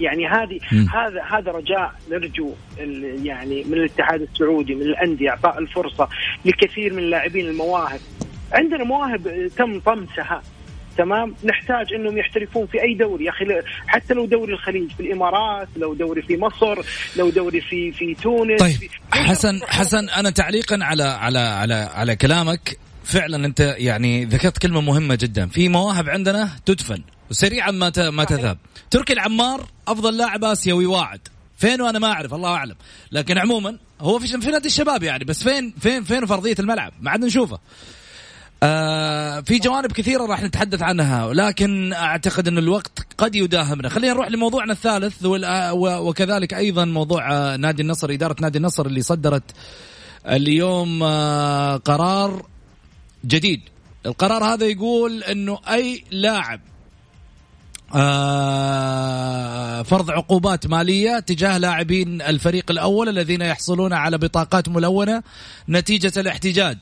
يعني 0.00 0.26
هذه 0.26 0.58
هذا 0.92 1.22
هذا 1.22 1.52
رجاء 1.52 1.92
نرجو 2.10 2.52
يعني 3.24 3.64
من 3.64 3.74
الاتحاد 3.74 4.22
السعودي 4.22 4.74
من 4.74 4.82
الأندية 4.82 5.30
أعطاء 5.30 5.58
الفرصة 5.58 6.08
لكثير 6.44 6.92
من 6.92 6.98
اللاعبين 6.98 7.46
المواهب. 7.48 8.00
عندنا 8.52 8.84
مواهب 8.84 9.50
تم 9.56 9.80
طمسها. 9.80 10.42
تمام؟ 10.96 11.34
نحتاج 11.44 11.92
إنهم 11.92 12.18
يحترفون 12.18 12.66
في 12.66 12.82
أي 12.82 12.94
دوري. 12.94 13.24
يا 13.24 13.30
أخي 13.30 13.44
حتى 13.86 14.14
لو 14.14 14.26
دوري 14.26 14.52
الخليج 14.52 14.90
في 14.90 15.00
الإمارات 15.00 15.68
لو 15.76 15.94
دوري 15.94 16.22
في 16.22 16.36
مصر 16.36 16.82
لو 17.16 17.30
دوري 17.30 17.60
في 17.60 17.92
في 17.92 18.14
تونس. 18.14 18.60
طيب 18.60 18.76
في 18.76 18.88
حسن 19.12 19.60
حسن 19.68 20.08
أنا 20.08 20.30
تعليقا 20.30 20.78
على 20.82 21.02
على 21.02 21.38
على 21.38 21.74
على 21.74 22.16
كلامك. 22.16 22.78
فعلا 23.04 23.46
أنت 23.46 23.74
يعني 23.78 24.24
ذكرت 24.24 24.58
كلمة 24.58 24.80
مهمة 24.80 25.14
جدا. 25.14 25.46
في 25.46 25.68
مواهب 25.68 26.08
عندنا 26.08 26.50
تدفن 26.66 27.02
وسريعا 27.30 27.70
ما 27.70 27.92
ما 28.10 28.24
تذهب. 28.24 28.58
تركي 28.90 29.12
العمار 29.12 29.66
أفضل 29.88 30.16
لاعب 30.16 30.44
آسيوي 30.44 30.86
واعد. 30.86 31.20
فين؟ 31.58 31.80
وأنا 31.80 31.98
ما 31.98 32.12
أعرف 32.12 32.34
الله 32.34 32.54
أعلم. 32.54 32.74
لكن 33.12 33.38
عموما 33.38 33.76
هو 34.00 34.18
في 34.18 34.26
في 34.26 34.50
نادي 34.50 34.66
الشباب 34.66 35.02
يعني 35.02 35.24
بس 35.24 35.42
فين 35.42 35.74
فين 35.80 36.04
فين 36.04 36.26
فرضية 36.26 36.54
الملعب؟ 36.58 36.92
ما 37.00 37.10
عاد 37.10 37.24
نشوفه. 37.24 37.58
آه 38.62 39.40
في 39.40 39.58
جوانب 39.58 39.92
كثيرة 39.92 40.26
راح 40.26 40.42
نتحدث 40.42 40.82
عنها 40.82 41.24
ولكن 41.24 41.92
أعتقد 41.92 42.48
أن 42.48 42.58
الوقت 42.58 43.06
قد 43.18 43.34
يداهمنا. 43.34 43.88
خلينا 43.88 44.12
نروح 44.12 44.28
لموضوعنا 44.28 44.72
الثالث 44.72 45.14
وكذلك 45.74 46.54
أيضا 46.54 46.84
موضوع 46.84 47.32
آه، 47.32 47.56
نادي 47.56 47.82
النصر 47.82 48.10
إدارة 48.10 48.36
نادي 48.40 48.58
النصر 48.58 48.86
اللي 48.86 49.02
صدرت 49.02 49.42
اليوم 50.28 51.02
آه، 51.02 51.76
قرار 51.76 52.46
جديد. 53.26 53.60
القرار 54.06 54.44
هذا 54.44 54.66
يقول 54.66 55.22
أنه 55.22 55.58
أي 55.68 56.04
لاعب 56.10 56.60
آه 57.94 59.82
فرض 59.82 60.10
عقوبات 60.10 60.66
مالية 60.66 61.18
تجاه 61.18 61.58
لاعبين 61.58 62.22
الفريق 62.22 62.70
الأول 62.70 63.08
الذين 63.08 63.40
يحصلون 63.40 63.92
على 63.92 64.18
بطاقات 64.18 64.68
ملونة 64.68 65.22
نتيجة 65.68 66.12
الاحتجاج. 66.16 66.78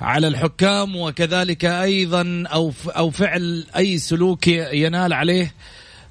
على 0.00 0.28
الحكام 0.28 0.96
وكذلك 0.96 1.64
أيضا 1.64 2.44
أو 2.46 2.72
أو 2.86 3.10
فعل 3.10 3.66
أي 3.76 3.98
سلوك 3.98 4.46
ينال 4.48 5.12
عليه 5.12 5.54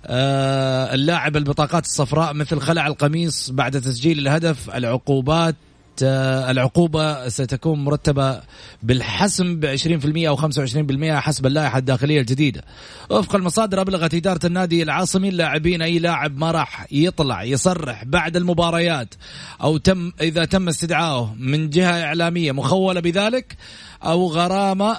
آه، 0.05 0.93
اللاعب 0.93 1.37
البطاقات 1.37 1.85
الصفراء 1.85 2.33
مثل 2.33 2.59
خلع 2.59 2.87
القميص 2.87 3.49
بعد 3.49 3.81
تسجيل 3.81 4.19
الهدف 4.19 4.75
العقوبات 4.75 5.55
العقوبة 6.03 7.29
ستكون 7.29 7.83
مرتبة 7.83 8.41
بالحسم 8.83 9.59
ب 9.59 9.75
20% 9.77 10.27
أو 10.27 10.37
25% 10.37 11.19
حسب 11.19 11.45
اللائحة 11.45 11.77
الداخلية 11.77 12.21
الجديدة. 12.21 12.63
وفق 13.09 13.35
المصادر 13.35 13.81
أبلغت 13.81 14.13
إدارة 14.13 14.45
النادي 14.45 14.83
العاصمي 14.83 15.29
اللاعبين 15.29 15.81
أي 15.81 15.99
لاعب 15.99 16.37
ما 16.37 16.51
راح 16.51 16.87
يطلع 16.91 17.43
يصرح 17.43 18.03
بعد 18.03 18.37
المباريات 18.37 19.13
أو 19.61 19.77
تم 19.77 20.11
إذا 20.21 20.45
تم 20.45 20.67
استدعائه 20.67 21.35
من 21.39 21.69
جهة 21.69 22.03
إعلامية 22.03 22.51
مخولة 22.51 22.99
بذلك 22.99 23.57
أو 24.03 24.27
غرامة 24.27 24.97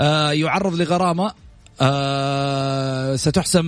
آه، 0.00 0.30
يعرض 0.30 0.74
لغرامة 0.74 1.32
آه، 1.80 3.16
ستحسم 3.16 3.64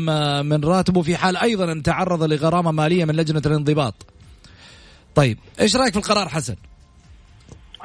من 0.47 0.65
راتبه 0.65 1.03
في 1.03 1.17
حال 1.17 1.37
أيضا 1.37 1.73
أن 1.73 1.83
تعرض 1.83 2.23
لغرامة 2.23 2.71
مالية 2.71 3.05
من 3.05 3.17
لجنة 3.17 3.43
الانضباط. 3.47 3.95
طيب 5.19 5.39
إيش 5.61 5.77
رأيك 5.77 5.93
في 5.93 5.99
القرار 5.99 6.29
حسن؟ 6.29 6.57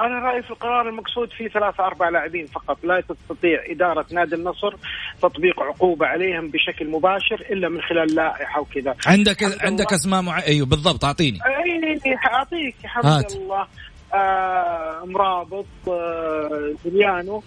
أنا 0.00 0.18
رأيي 0.18 0.42
في 0.42 0.50
القرار 0.50 0.88
المقصود 0.88 1.30
فيه 1.30 1.48
ثلاثة 1.48 1.86
أربع 1.86 2.08
لاعبين 2.08 2.46
فقط 2.46 2.84
لا 2.84 3.00
تستطيع 3.00 3.62
إدارة 3.70 4.06
نادي 4.12 4.34
النصر 4.34 4.74
تطبيق 5.22 5.60
عقوبة 5.60 6.06
عليهم 6.06 6.50
بشكل 6.50 6.90
مباشر 6.90 7.46
إلا 7.50 7.68
من 7.68 7.82
خلال 7.82 8.14
لائحة 8.14 8.60
وكذا. 8.60 8.96
عندك 9.06 9.64
عندك 9.64 9.92
أسماء 9.92 10.22
مع... 10.22 10.42
أيوه 10.42 10.66
بالضبط 10.66 11.04
أعطيني. 11.04 11.38
اي 11.46 12.16
أعطيك 12.34 12.76
حمد 12.84 13.30
الله 13.30 13.66
آه 14.14 15.04
مرابط 15.04 15.66
آه 15.88 16.74
زليانو. 16.84 17.42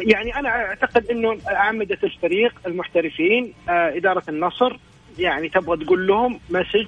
يعني 0.00 0.36
أنا 0.36 0.48
أعتقد 0.48 1.10
إنه 1.10 1.38
أعمدة 1.50 1.98
الفريق 2.04 2.54
المحترفين 2.66 3.54
آه 3.68 3.96
إدارة 3.96 4.22
النصر 4.28 4.76
يعني 5.18 5.48
تبغى 5.48 5.84
تقول 5.84 6.06
لهم 6.06 6.40
مسج 6.50 6.86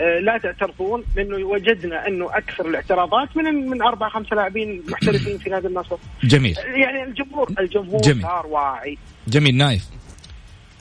آه، 0.00 0.18
لا 0.18 0.38
تعترفون 0.38 1.04
لأنه 1.16 1.46
وجدنا 1.46 2.08
أنه 2.08 2.36
أكثر 2.36 2.68
الاعتراضات 2.68 3.36
من 3.36 3.44
من 3.44 3.82
أربع 3.82 4.08
خمسه 4.08 4.36
لاعبين 4.36 4.82
محترفين 4.88 5.38
في 5.38 5.50
نادي 5.50 5.66
النصر. 5.66 5.96
جميل. 6.24 6.56
يعني 6.58 7.02
الجمهور 7.02 7.52
الجمهور 7.60 8.00
جميل. 8.00 8.22
صار 8.22 8.46
واعي. 8.46 8.98
جميل 9.28 9.54
نايف. 9.54 9.84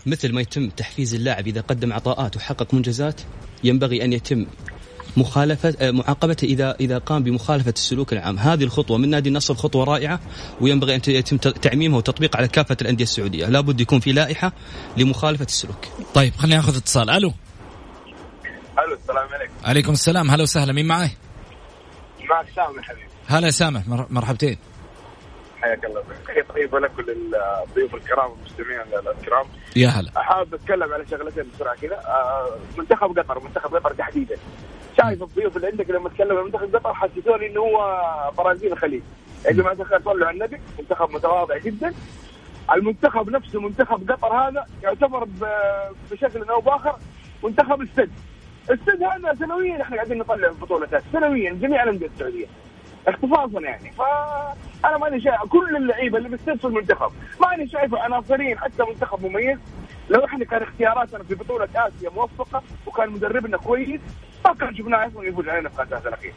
مثل 0.05 0.33
ما 0.33 0.41
يتم 0.41 0.69
تحفيز 0.69 1.15
اللاعب 1.15 1.47
إذا 1.47 1.61
قدم 1.61 1.93
عطاءات 1.93 2.37
وحقق 2.37 2.73
منجزات 2.73 3.21
ينبغي 3.63 4.03
أن 4.03 4.13
يتم 4.13 4.45
مخالفة 5.17 5.75
آه، 5.79 5.91
معاقبته 5.91 6.45
إذا 6.45 6.75
إذا 6.79 6.97
قام 6.97 7.23
بمخالفة 7.23 7.73
السلوك 7.77 8.13
العام، 8.13 8.39
هذه 8.39 8.63
الخطوة 8.63 8.97
من 8.97 9.09
نادي 9.09 9.29
النصر 9.29 9.53
خطوة 9.53 9.83
رائعة 9.83 10.19
وينبغي 10.61 10.95
أن 10.95 11.01
يتم 11.07 11.37
تعميمها 11.37 11.97
وتطبيقها 11.97 12.37
على 12.37 12.47
كافة 12.47 12.77
الأندية 12.81 13.03
السعودية، 13.03 13.45
لابد 13.45 13.81
يكون 13.81 13.99
في 13.99 14.11
لائحة 14.11 14.51
لمخالفة 14.97 15.45
السلوك. 15.45 15.85
طيب 16.13 16.33
خلينا 16.35 16.55
ناخذ 16.55 16.77
اتصال، 16.77 17.09
ألو. 17.09 17.33
ألو 18.79 18.93
السلام 18.93 19.27
عليكم. 19.33 19.53
عليكم 19.63 19.91
السلام. 19.91 20.31
هلا 20.31 20.43
وسهلا. 20.43 20.73
مين 20.73 20.87
معي؟ 20.87 21.09
معك 22.29 22.45
سامح 22.55 22.83
حبيبي. 22.83 23.07
هلا 23.27 23.49
سامح 23.49 23.87
مرحبتين. 23.87 24.57
حياك 25.61 25.85
الله. 25.85 26.03
تحيه 26.27 26.41
طيبه 26.41 26.79
لكل 26.79 27.15
الضيوف 27.67 27.95
الكرام 27.95 28.31
والمستمعين 28.31 28.81
الكرام. 29.19 29.45
يا 29.75 29.87
هلا. 29.87 30.11
حابب 30.15 30.53
أتكلم 30.53 30.93
على 30.93 31.05
شغلتين 31.11 31.43
بسرعة 31.55 31.75
كذا. 31.75 31.95
آه، 31.95 32.57
منتخب 32.77 33.19
قطر 33.19 33.39
منتخب 33.39 33.75
قطر 33.75 33.93
تحديدا. 33.93 34.35
شايف 34.97 35.23
الضيوف 35.23 35.57
اللي 35.57 35.67
عندك 35.67 35.89
لما 35.89 36.09
تكلم 36.09 36.37
عن 36.37 36.43
منتخب 36.43 36.75
قطر 36.75 36.93
حسيتوني 36.93 37.47
إنه 37.47 37.59
هو 37.59 38.31
برازيل 38.37 38.71
الخليج. 38.71 39.01
يا 39.45 39.51
جماعة 39.51 39.73
الخير 39.73 40.01
صلوا 40.01 40.27
على 40.27 40.37
النبي 40.37 40.61
منتخب 40.79 41.11
متواضع 41.11 41.57
جدا. 41.57 41.93
المنتخب 42.73 43.29
نفسه 43.29 43.61
منتخب 43.61 44.11
قطر 44.11 44.33
هذا 44.33 44.65
يعتبر 44.83 45.27
بشكل 46.11 46.43
أو 46.43 46.61
بآخر 46.61 46.95
منتخب 47.43 47.81
السد. 47.81 48.11
السد 48.71 49.03
هذا 49.03 49.35
سنويا 49.39 49.81
إحنا 49.81 49.95
قاعدين 49.95 50.17
نطلع 50.17 50.51
بطولة 50.61 51.01
سنويا 51.13 51.53
جميع 51.53 51.83
الأندية 51.83 52.07
السعودية. 52.07 52.47
اختصاصا 53.07 53.59
يعني. 53.59 53.91
فانا 53.91 54.97
ماني 54.97 55.21
شايف 55.21 55.41
كل 55.41 55.75
اللعيبة 55.75 56.17
اللي 56.17 56.29
بالسد 56.29 56.55
في 56.55 56.65
المنتخب. 56.65 57.11
ماني 57.41 57.67
شايف 57.67 57.95
عناصريا 57.95 58.55
حتى 58.55 58.83
منتخب 58.83 59.25
مميز. 59.25 59.57
لو 60.09 60.25
إحنا 60.25 60.45
كان 60.45 60.61
اختياراتنا 60.61 61.23
في 61.23 61.35
بطولة 61.35 61.67
آسيا 61.75 62.09
موفقة 62.09 62.63
وكان 62.87 63.09
مدربنا 63.09 63.57
كويس 63.57 64.01
ما 64.45 64.53
كان 64.53 64.75
شفناه 64.75 65.07
أصلا 65.07 65.27
يفوز 65.27 65.47
علينا 65.47 65.69
في 65.69 65.85
كاس 65.89 66.07
الأخير. 66.07 66.33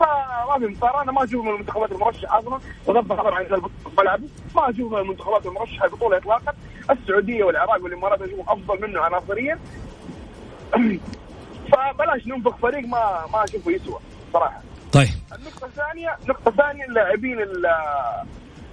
فما 0.00 0.58
في 0.58 0.66
مقارنة 0.66 1.12
ما 1.12 1.24
أشوف 1.24 1.44
من 1.44 1.50
المنتخبات 1.50 1.92
المرشحة 1.92 2.38
أصلا. 2.38 2.60
بغض 2.88 3.12
النظر 3.12 3.34
عن 3.34 3.62
ملعبه 3.98 4.28
ما 4.56 4.70
أشوف 4.70 4.92
من 4.92 4.98
المنتخبات 4.98 5.46
المرشحة 5.46 5.86
البطوله 5.86 6.16
اطلاقا. 6.16 6.54
السعودية 6.90 7.44
والعراق 7.44 7.82
والإمارات 7.84 8.22
اشوفهم 8.22 8.48
أفضل 8.48 8.82
منه 8.88 9.00
عناصريا 9.00 9.58
فبلاش 11.72 12.26
ننفخ 12.26 12.56
فريق 12.56 12.86
ما 12.88 13.26
ما 13.32 13.44
أشوفه 13.44 13.70
يسوى 13.70 13.98
صراحة. 14.32 14.60
طيب. 14.92 15.08
النقطة 15.38 15.66
الثانية 15.66 16.16
النقطة 16.22 16.48
الثانية 16.48 16.84
اللاعبين 16.84 17.38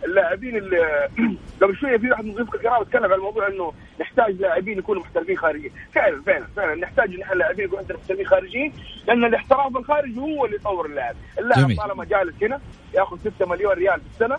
اللاعبين 0.05 0.55
اللي 0.55 1.09
قبل 1.61 1.75
شوية 1.75 1.97
في 1.97 2.09
واحد 2.09 2.25
من 2.25 2.33
ضيوف 2.33 2.55
الكرام 2.55 2.81
اتكلم 2.81 3.03
عن 3.05 3.13
الموضوع 3.13 3.47
إنه 3.47 3.73
نحتاج 4.01 4.41
لاعبين 4.41 4.79
يكونوا 4.79 5.01
محترفين 5.01 5.37
خارجيين، 5.37 5.71
فعلا 5.93 6.21
فعلا 6.21 6.47
فعلا 6.55 6.75
نحتاج 6.75 7.13
إن 7.13 7.21
إحنا 7.21 7.35
لاعبين 7.35 7.65
يكونوا 7.65 7.83
محترفين 7.83 8.25
خارجيين 8.25 8.73
لأن 9.07 9.25
الاحتراف 9.25 9.77
الخارجي 9.77 10.19
هو 10.19 10.45
اللي 10.45 10.55
يطور 10.55 10.85
اللاعب، 10.85 11.15
اللاعب 11.39 11.75
طالما 11.77 12.05
جالس 12.05 12.43
هنا 12.43 12.59
يأخذ 12.93 13.17
6 13.19 13.45
مليون 13.45 13.73
ريال 13.73 13.99
في 13.99 14.07
السنة 14.13 14.37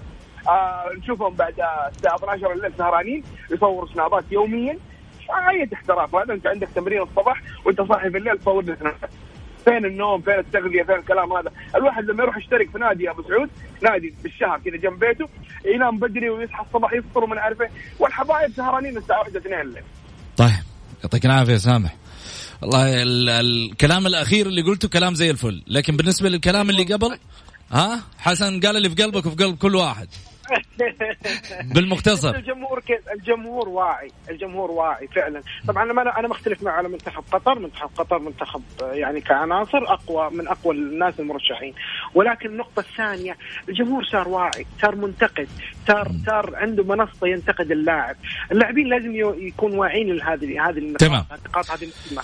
آه 0.48 0.90
نشوفهم 0.98 1.34
بعد 1.34 1.54
الساعة 1.96 2.16
12 2.16 2.52
الليل 2.52 2.72
سهرانين 2.78 3.24
يصوروا 3.50 3.88
سنابات 3.94 4.24
يوميا. 4.30 4.78
اي 5.48 5.68
احتراف 5.74 6.14
هذا 6.14 6.34
أنت 6.34 6.46
عندك 6.46 6.68
تمرين 6.74 7.02
الصباح 7.02 7.42
وأنت 7.64 7.82
صاحي 7.82 8.10
في 8.10 8.18
الليل 8.18 8.38
تصور 8.38 8.62
لك 8.62 8.78
فين 9.64 9.84
النوم 9.84 10.20
فين 10.20 10.38
التغذية 10.38 10.82
فين 10.82 10.94
الكلام 10.94 11.32
هذا؟ 11.32 11.52
الواحد 11.76 12.04
لما 12.04 12.22
يروح 12.22 12.36
يشترك 12.36 12.70
في 12.70 12.78
نادي 12.78 13.10
أبو 13.10 13.22
سعود 13.22 13.50
نادي 13.82 14.14
بالشهر 14.22 14.60
كذا 14.64 14.76
جنب 14.76 14.98
بيته 14.98 15.28
ينام 15.74 15.98
بدري 15.98 16.30
ويصحى 16.30 16.64
الصباح 16.66 16.92
يفطر 16.92 17.24
ومن 17.24 17.38
عارف 17.38 17.60
إيه 17.62 17.70
والحبايب 17.98 18.52
سهرانين 18.56 18.96
الساعة 18.96 19.20
1 19.20 19.36
2 19.36 19.60
الليل. 19.60 19.82
طيب 20.36 20.50
يعطيك 21.02 21.26
العافية 21.26 21.56
سامح. 21.56 21.96
والله 22.62 23.02
الكلام 23.40 24.06
الأخير 24.06 24.46
اللي 24.46 24.62
قلته 24.62 24.88
كلام 24.88 25.14
زي 25.14 25.30
الفل 25.30 25.62
لكن 25.66 25.96
بالنسبة 25.96 26.28
للكلام 26.28 26.70
اللي 26.70 26.84
قبل 26.84 27.18
ها؟ 27.70 28.00
حسن 28.18 28.60
قال 28.60 28.76
اللي 28.76 28.90
في 28.90 29.02
قلبك 29.02 29.26
وفي 29.26 29.44
قلب 29.44 29.56
كل 29.56 29.76
واحد. 29.76 30.08
بالمختصر. 31.74 32.36
الجمهور 32.36 32.80
كيف 32.80 33.08
الجمهور 33.14 33.68
واعي 33.68 34.10
الجمهور 34.30 34.70
واعي 34.70 35.08
فعلا. 35.08 35.42
طبعا 35.68 35.90
أنا 35.90 36.18
أنا 36.18 36.28
مختلف 36.28 36.62
معه 36.62 36.72
على 36.72 36.88
منتخب 36.88 37.24
قطر. 37.32 37.58
منتخب 37.58 37.90
قطر 37.96 38.18
منتخب 38.18 38.62
يعني 38.82 39.20
كعناصر 39.20 39.78
أقوى 39.78 40.30
من 40.30 40.48
أقوى 40.48 40.74
الناس 40.74 41.20
المرشحين. 41.20 41.74
ولكن 42.14 42.48
النقطة 42.48 42.80
الثانية 42.80 43.36
الجمهور 43.68 44.04
صار 44.04 44.28
واعي 44.28 44.66
صار 44.82 44.94
منتقد 44.94 45.48
صار 45.88 46.12
صار 46.26 46.56
عنده 46.56 46.84
منصة 46.84 47.26
ينتقد 47.26 47.70
اللاعب. 47.70 48.16
اللاعبين 48.52 48.86
لازم 48.86 49.14
يكون 49.46 49.78
واعيين 49.78 50.16
لهذه 50.16 50.68
هذه 50.68 50.78
النقاط 50.78 51.70
هذه 51.70 51.88
المهمة. 52.10 52.22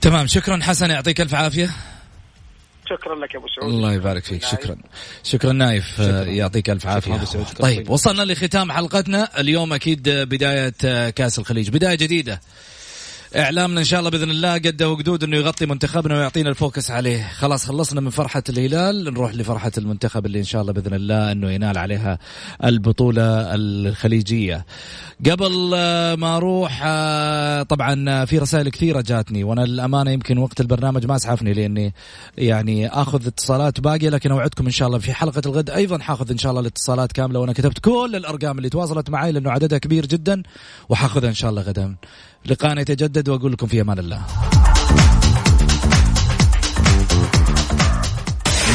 تمام. 0.00 0.26
شكرا 0.26 0.58
حسن 0.62 0.90
يعطيك 0.90 1.20
ألف 1.20 1.34
عافية. 1.34 1.68
شكرا 2.92 3.14
لك 3.14 3.34
يا 3.34 3.38
أبو 3.38 3.46
سعود. 3.48 3.72
الله 3.72 3.92
يبارك 3.92 4.24
فيك. 4.24 4.42
شكرا. 4.42 4.76
شكرا 5.22 5.52
نايف 5.52 5.92
شكرا. 5.92 6.22
يعطيك 6.22 6.70
ألف 6.70 6.86
عافية. 6.86 7.24
طيب 7.60 7.90
وصلنا 7.90 8.22
لختام 8.22 8.72
حلقتنا. 8.72 9.40
اليوم 9.40 9.72
أكيد 9.72 10.08
بداية 10.08 11.10
كأس 11.10 11.38
الخليج. 11.38 11.70
بداية 11.70 11.94
جديدة. 11.94 12.40
إعلامنا 13.36 13.80
إن 13.80 13.84
شاء 13.84 14.00
الله 14.00 14.10
بإذن 14.10 14.30
الله 14.30 14.54
قد 14.54 14.82
وقدود 14.82 15.24
إنه 15.24 15.36
يغطي 15.36 15.66
منتخبنا 15.66 16.18
ويعطينا 16.18 16.50
الفوكس 16.50 16.90
عليه. 16.90 17.28
خلاص 17.34 17.66
خلصنا 17.66 18.00
من 18.00 18.10
فرحة 18.10 18.42
الهلال 18.48 19.04
نروح 19.04 19.34
لفرحة 19.34 19.72
المنتخب 19.78 20.26
اللي 20.26 20.38
إن 20.38 20.44
شاء 20.44 20.62
الله 20.62 20.72
بإذن 20.72 20.94
الله 20.94 21.32
إنه 21.32 21.50
ينال 21.50 21.78
عليها 21.78 22.18
البطولة 22.64 23.54
الخليجية. 23.54 24.66
قبل 25.30 25.72
آه، 25.74 26.14
ما 26.14 26.36
أروح 26.36 26.82
آه، 26.84 27.62
طبعا 27.62 28.24
في 28.24 28.38
رسائل 28.38 28.68
كثيرة 28.68 29.00
جاتني 29.00 29.44
وأنا 29.44 29.60
للأمانة 29.60 30.10
يمكن 30.10 30.38
وقت 30.38 30.60
البرنامج 30.60 31.06
ما 31.06 31.16
أسعفني 31.16 31.52
لأني 31.52 31.94
يعني 32.38 32.88
آخذ 32.88 33.26
اتصالات 33.26 33.80
باقية 33.80 34.08
لكن 34.08 34.30
أوعدكم 34.30 34.64
إن 34.64 34.70
شاء 34.70 34.88
الله 34.88 34.98
في 34.98 35.12
حلقة 35.12 35.42
الغد 35.46 35.70
أيضا 35.70 35.98
حاخذ 35.98 36.30
إن 36.30 36.38
شاء 36.38 36.50
الله 36.50 36.60
الاتصالات 36.60 37.12
كاملة 37.12 37.40
وأنا 37.40 37.52
كتبت 37.52 37.78
كل 37.78 38.12
الأرقام 38.14 38.58
اللي 38.58 38.68
تواصلت 38.68 39.10
معي 39.10 39.32
لأنه 39.32 39.50
عددها 39.50 39.78
كبير 39.78 40.06
جدا 40.06 40.42
وحاخذها 40.88 41.28
إن 41.28 41.34
شاء 41.34 41.50
الله 41.50 41.62
غدا. 41.62 41.94
لقاءنا 42.46 42.80
يتجدد 42.80 43.28
وأقول 43.28 43.52
لكم 43.52 43.66
في 43.66 43.80
أمان 43.80 43.98
الله. 43.98 44.20